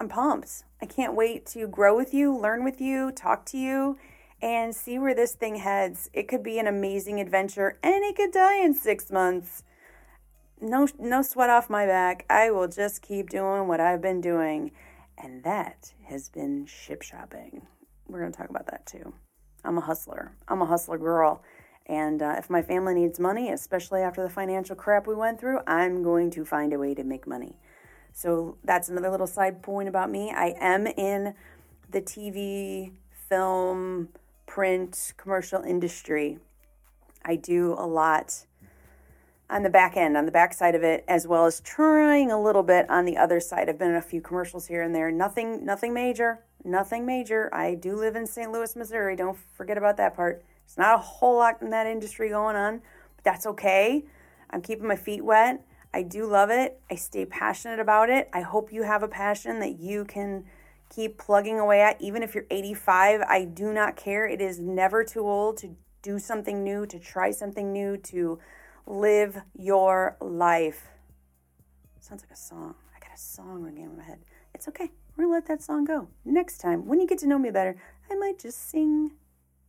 I'm 0.00 0.08
pumped. 0.08 0.64
I 0.80 0.86
can't 0.86 1.14
wait 1.14 1.46
to 1.46 1.66
grow 1.66 1.96
with 1.96 2.14
you, 2.14 2.36
learn 2.36 2.64
with 2.64 2.80
you, 2.80 3.10
talk 3.10 3.44
to 3.46 3.58
you, 3.58 3.98
and 4.40 4.74
see 4.74 4.98
where 4.98 5.14
this 5.14 5.34
thing 5.34 5.56
heads. 5.56 6.08
It 6.12 6.28
could 6.28 6.42
be 6.42 6.58
an 6.58 6.68
amazing 6.68 7.20
adventure 7.20 7.78
and 7.82 8.04
it 8.04 8.16
could 8.16 8.32
die 8.32 8.62
in 8.62 8.74
6 8.74 9.10
months. 9.10 9.64
No 10.60 10.88
no 10.98 11.22
sweat 11.22 11.50
off 11.50 11.70
my 11.70 11.86
back. 11.86 12.24
I 12.28 12.50
will 12.50 12.68
just 12.68 13.02
keep 13.02 13.30
doing 13.30 13.68
what 13.68 13.80
I've 13.80 14.00
been 14.00 14.20
doing. 14.20 14.72
And 15.16 15.42
that 15.42 15.92
has 16.04 16.28
been 16.28 16.66
ship 16.66 17.02
shopping. 17.02 17.66
We're 18.06 18.20
going 18.20 18.32
to 18.32 18.38
talk 18.38 18.50
about 18.50 18.66
that 18.66 18.86
too. 18.86 19.12
I'm 19.64 19.78
a 19.78 19.82
hustler. 19.82 20.32
I'm 20.46 20.62
a 20.62 20.66
hustler 20.66 20.98
girl. 20.98 21.42
And 21.88 22.22
uh, 22.22 22.34
if 22.36 22.50
my 22.50 22.60
family 22.60 22.94
needs 22.94 23.18
money, 23.18 23.50
especially 23.50 24.02
after 24.02 24.22
the 24.22 24.28
financial 24.28 24.76
crap 24.76 25.06
we 25.06 25.14
went 25.14 25.40
through, 25.40 25.60
I'm 25.66 26.02
going 26.02 26.30
to 26.32 26.44
find 26.44 26.72
a 26.72 26.78
way 26.78 26.94
to 26.94 27.02
make 27.02 27.26
money. 27.26 27.56
So 28.12 28.58
that's 28.62 28.88
another 28.88 29.10
little 29.10 29.26
side 29.26 29.62
point 29.62 29.88
about 29.88 30.10
me. 30.10 30.30
I 30.30 30.54
am 30.60 30.86
in 30.86 31.34
the 31.90 32.02
TV, 32.02 32.92
film, 33.28 34.08
print, 34.46 35.14
commercial 35.16 35.62
industry. 35.62 36.38
I 37.24 37.36
do 37.36 37.74
a 37.78 37.86
lot 37.86 38.44
on 39.50 39.62
the 39.62 39.70
back 39.70 39.96
end, 39.96 40.16
on 40.16 40.26
the 40.26 40.32
back 40.32 40.52
side 40.52 40.74
of 40.74 40.82
it, 40.82 41.04
as 41.08 41.26
well 41.26 41.46
as 41.46 41.60
trying 41.60 42.30
a 42.30 42.40
little 42.40 42.62
bit 42.62 42.88
on 42.90 43.06
the 43.06 43.16
other 43.16 43.40
side. 43.40 43.68
I've 43.68 43.78
been 43.78 43.90
in 43.90 43.96
a 43.96 44.02
few 44.02 44.20
commercials 44.20 44.66
here 44.66 44.82
and 44.82 44.94
there. 44.94 45.10
Nothing, 45.10 45.64
nothing 45.64 45.94
major. 45.94 46.40
Nothing 46.64 47.06
major. 47.06 47.54
I 47.54 47.74
do 47.74 47.96
live 47.96 48.16
in 48.16 48.26
St. 48.26 48.50
Louis, 48.52 48.76
Missouri. 48.76 49.16
Don't 49.16 49.38
forget 49.54 49.78
about 49.78 49.96
that 49.96 50.14
part. 50.14 50.44
There's 50.68 50.76
not 50.76 50.96
a 50.96 51.02
whole 51.02 51.38
lot 51.38 51.62
in 51.62 51.70
that 51.70 51.86
industry 51.86 52.28
going 52.28 52.54
on, 52.54 52.82
but 53.16 53.24
that's 53.24 53.46
okay. 53.46 54.04
I'm 54.50 54.60
keeping 54.60 54.86
my 54.86 54.96
feet 54.96 55.24
wet. 55.24 55.64
I 55.94 56.02
do 56.02 56.26
love 56.26 56.50
it. 56.50 56.78
I 56.90 56.96
stay 56.96 57.24
passionate 57.24 57.80
about 57.80 58.10
it. 58.10 58.28
I 58.34 58.42
hope 58.42 58.70
you 58.70 58.82
have 58.82 59.02
a 59.02 59.08
passion 59.08 59.60
that 59.60 59.80
you 59.80 60.04
can 60.04 60.44
keep 60.90 61.16
plugging 61.16 61.58
away 61.58 61.80
at. 61.80 61.98
Even 62.02 62.22
if 62.22 62.34
you're 62.34 62.44
85, 62.50 63.22
I 63.22 63.44
do 63.46 63.72
not 63.72 63.96
care. 63.96 64.28
It 64.28 64.42
is 64.42 64.60
never 64.60 65.04
too 65.04 65.26
old 65.26 65.56
to 65.58 65.74
do 66.02 66.18
something 66.18 66.62
new, 66.62 66.84
to 66.84 66.98
try 66.98 67.30
something 67.30 67.72
new, 67.72 67.96
to 67.96 68.38
live 68.86 69.40
your 69.54 70.18
life. 70.20 70.88
Sounds 71.98 72.22
like 72.22 72.30
a 72.30 72.36
song. 72.36 72.74
I 72.94 73.00
got 73.00 73.16
a 73.16 73.18
song 73.18 73.62
ringing 73.62 73.84
in 73.84 73.96
my 73.96 74.04
head. 74.04 74.18
It's 74.54 74.68
okay. 74.68 74.90
We're 75.16 75.24
to 75.24 75.30
let 75.30 75.46
that 75.46 75.62
song 75.62 75.84
go. 75.84 76.08
Next 76.26 76.58
time, 76.58 76.86
when 76.86 77.00
you 77.00 77.06
get 77.06 77.18
to 77.20 77.26
know 77.26 77.38
me 77.38 77.50
better, 77.50 77.76
I 78.10 78.14
might 78.16 78.38
just 78.38 78.68
sing 78.68 79.12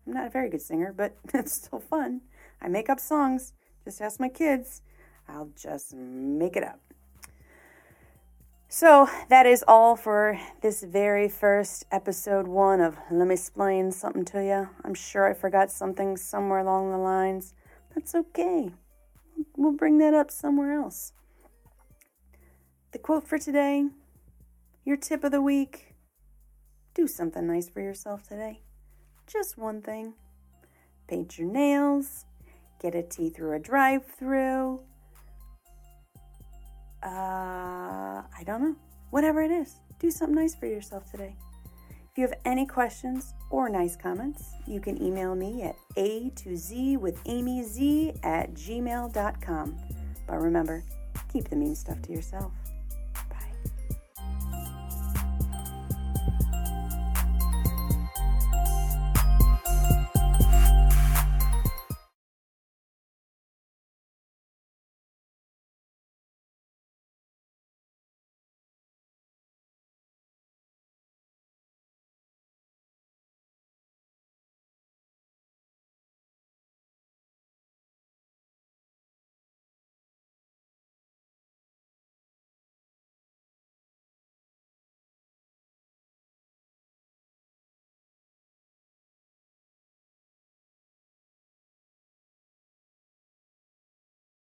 I'm 0.09 0.15
not 0.15 0.25
a 0.25 0.31
very 0.31 0.49
good 0.49 0.63
singer, 0.63 0.91
but 0.91 1.15
it's 1.35 1.53
still 1.53 1.79
fun. 1.79 2.21
I 2.59 2.67
make 2.67 2.89
up 2.89 2.99
songs. 2.99 3.53
Just 3.85 4.01
ask 4.01 4.19
my 4.19 4.27
kids. 4.27 4.81
I'll 5.27 5.51
just 5.55 5.93
make 5.93 6.55
it 6.55 6.63
up. 6.63 6.79
So 8.69 9.07
that 9.29 9.45
is 9.45 9.63
all 9.67 9.95
for 9.95 10.39
this 10.63 10.81
very 10.81 11.29
first 11.29 11.85
episode 11.91 12.47
one 12.47 12.81
of 12.81 12.97
Let 13.11 13.27
Me 13.27 13.35
Explain 13.35 13.91
Something 13.91 14.25
to 14.25 14.43
You. 14.43 14.69
I'm 14.83 14.95
sure 14.95 15.29
I 15.29 15.35
forgot 15.35 15.69
something 15.69 16.17
somewhere 16.17 16.59
along 16.59 16.89
the 16.89 16.97
lines. 16.97 17.53
That's 17.93 18.15
okay. 18.15 18.71
We'll 19.55 19.73
bring 19.73 19.99
that 19.99 20.15
up 20.15 20.31
somewhere 20.31 20.73
else. 20.73 21.13
The 22.93 22.97
quote 22.97 23.27
for 23.27 23.37
today, 23.37 23.85
your 24.83 24.97
tip 24.97 25.23
of 25.23 25.31
the 25.31 25.41
week 25.41 25.93
do 26.95 27.05
something 27.05 27.45
nice 27.45 27.69
for 27.69 27.81
yourself 27.81 28.27
today. 28.27 28.61
Just 29.31 29.59
one 29.59 29.81
thing 29.81 30.13
paint 31.07 31.37
your 31.37 31.51
nails, 31.51 32.25
get 32.81 32.95
a 32.95 33.03
tea 33.03 33.29
through 33.29 33.53
a 33.53 33.59
drive 33.59 34.03
through. 34.17 34.79
Uh, 37.03 38.21
I 38.21 38.43
don't 38.45 38.61
know. 38.61 38.75
Whatever 39.11 39.41
it 39.41 39.51
is, 39.51 39.75
do 39.99 40.09
something 40.09 40.35
nice 40.35 40.55
for 40.55 40.65
yourself 40.65 41.09
today. 41.11 41.35
If 42.11 42.17
you 42.17 42.23
have 42.23 42.33
any 42.43 42.65
questions 42.65 43.33
or 43.51 43.69
nice 43.69 43.95
comments, 43.95 44.51
you 44.67 44.79
can 44.79 45.01
email 45.01 45.35
me 45.35 45.61
at 45.63 45.75
a 45.95 46.31
to 46.37 46.55
z 46.55 46.97
with 46.97 47.19
amy 47.27 47.63
z 47.63 48.13
at 48.23 48.53
gmail.com. 48.53 49.77
But 50.27 50.41
remember, 50.41 50.83
keep 51.31 51.49
the 51.49 51.55
mean 51.55 51.75
stuff 51.75 52.01
to 52.03 52.11
yourself. 52.11 52.51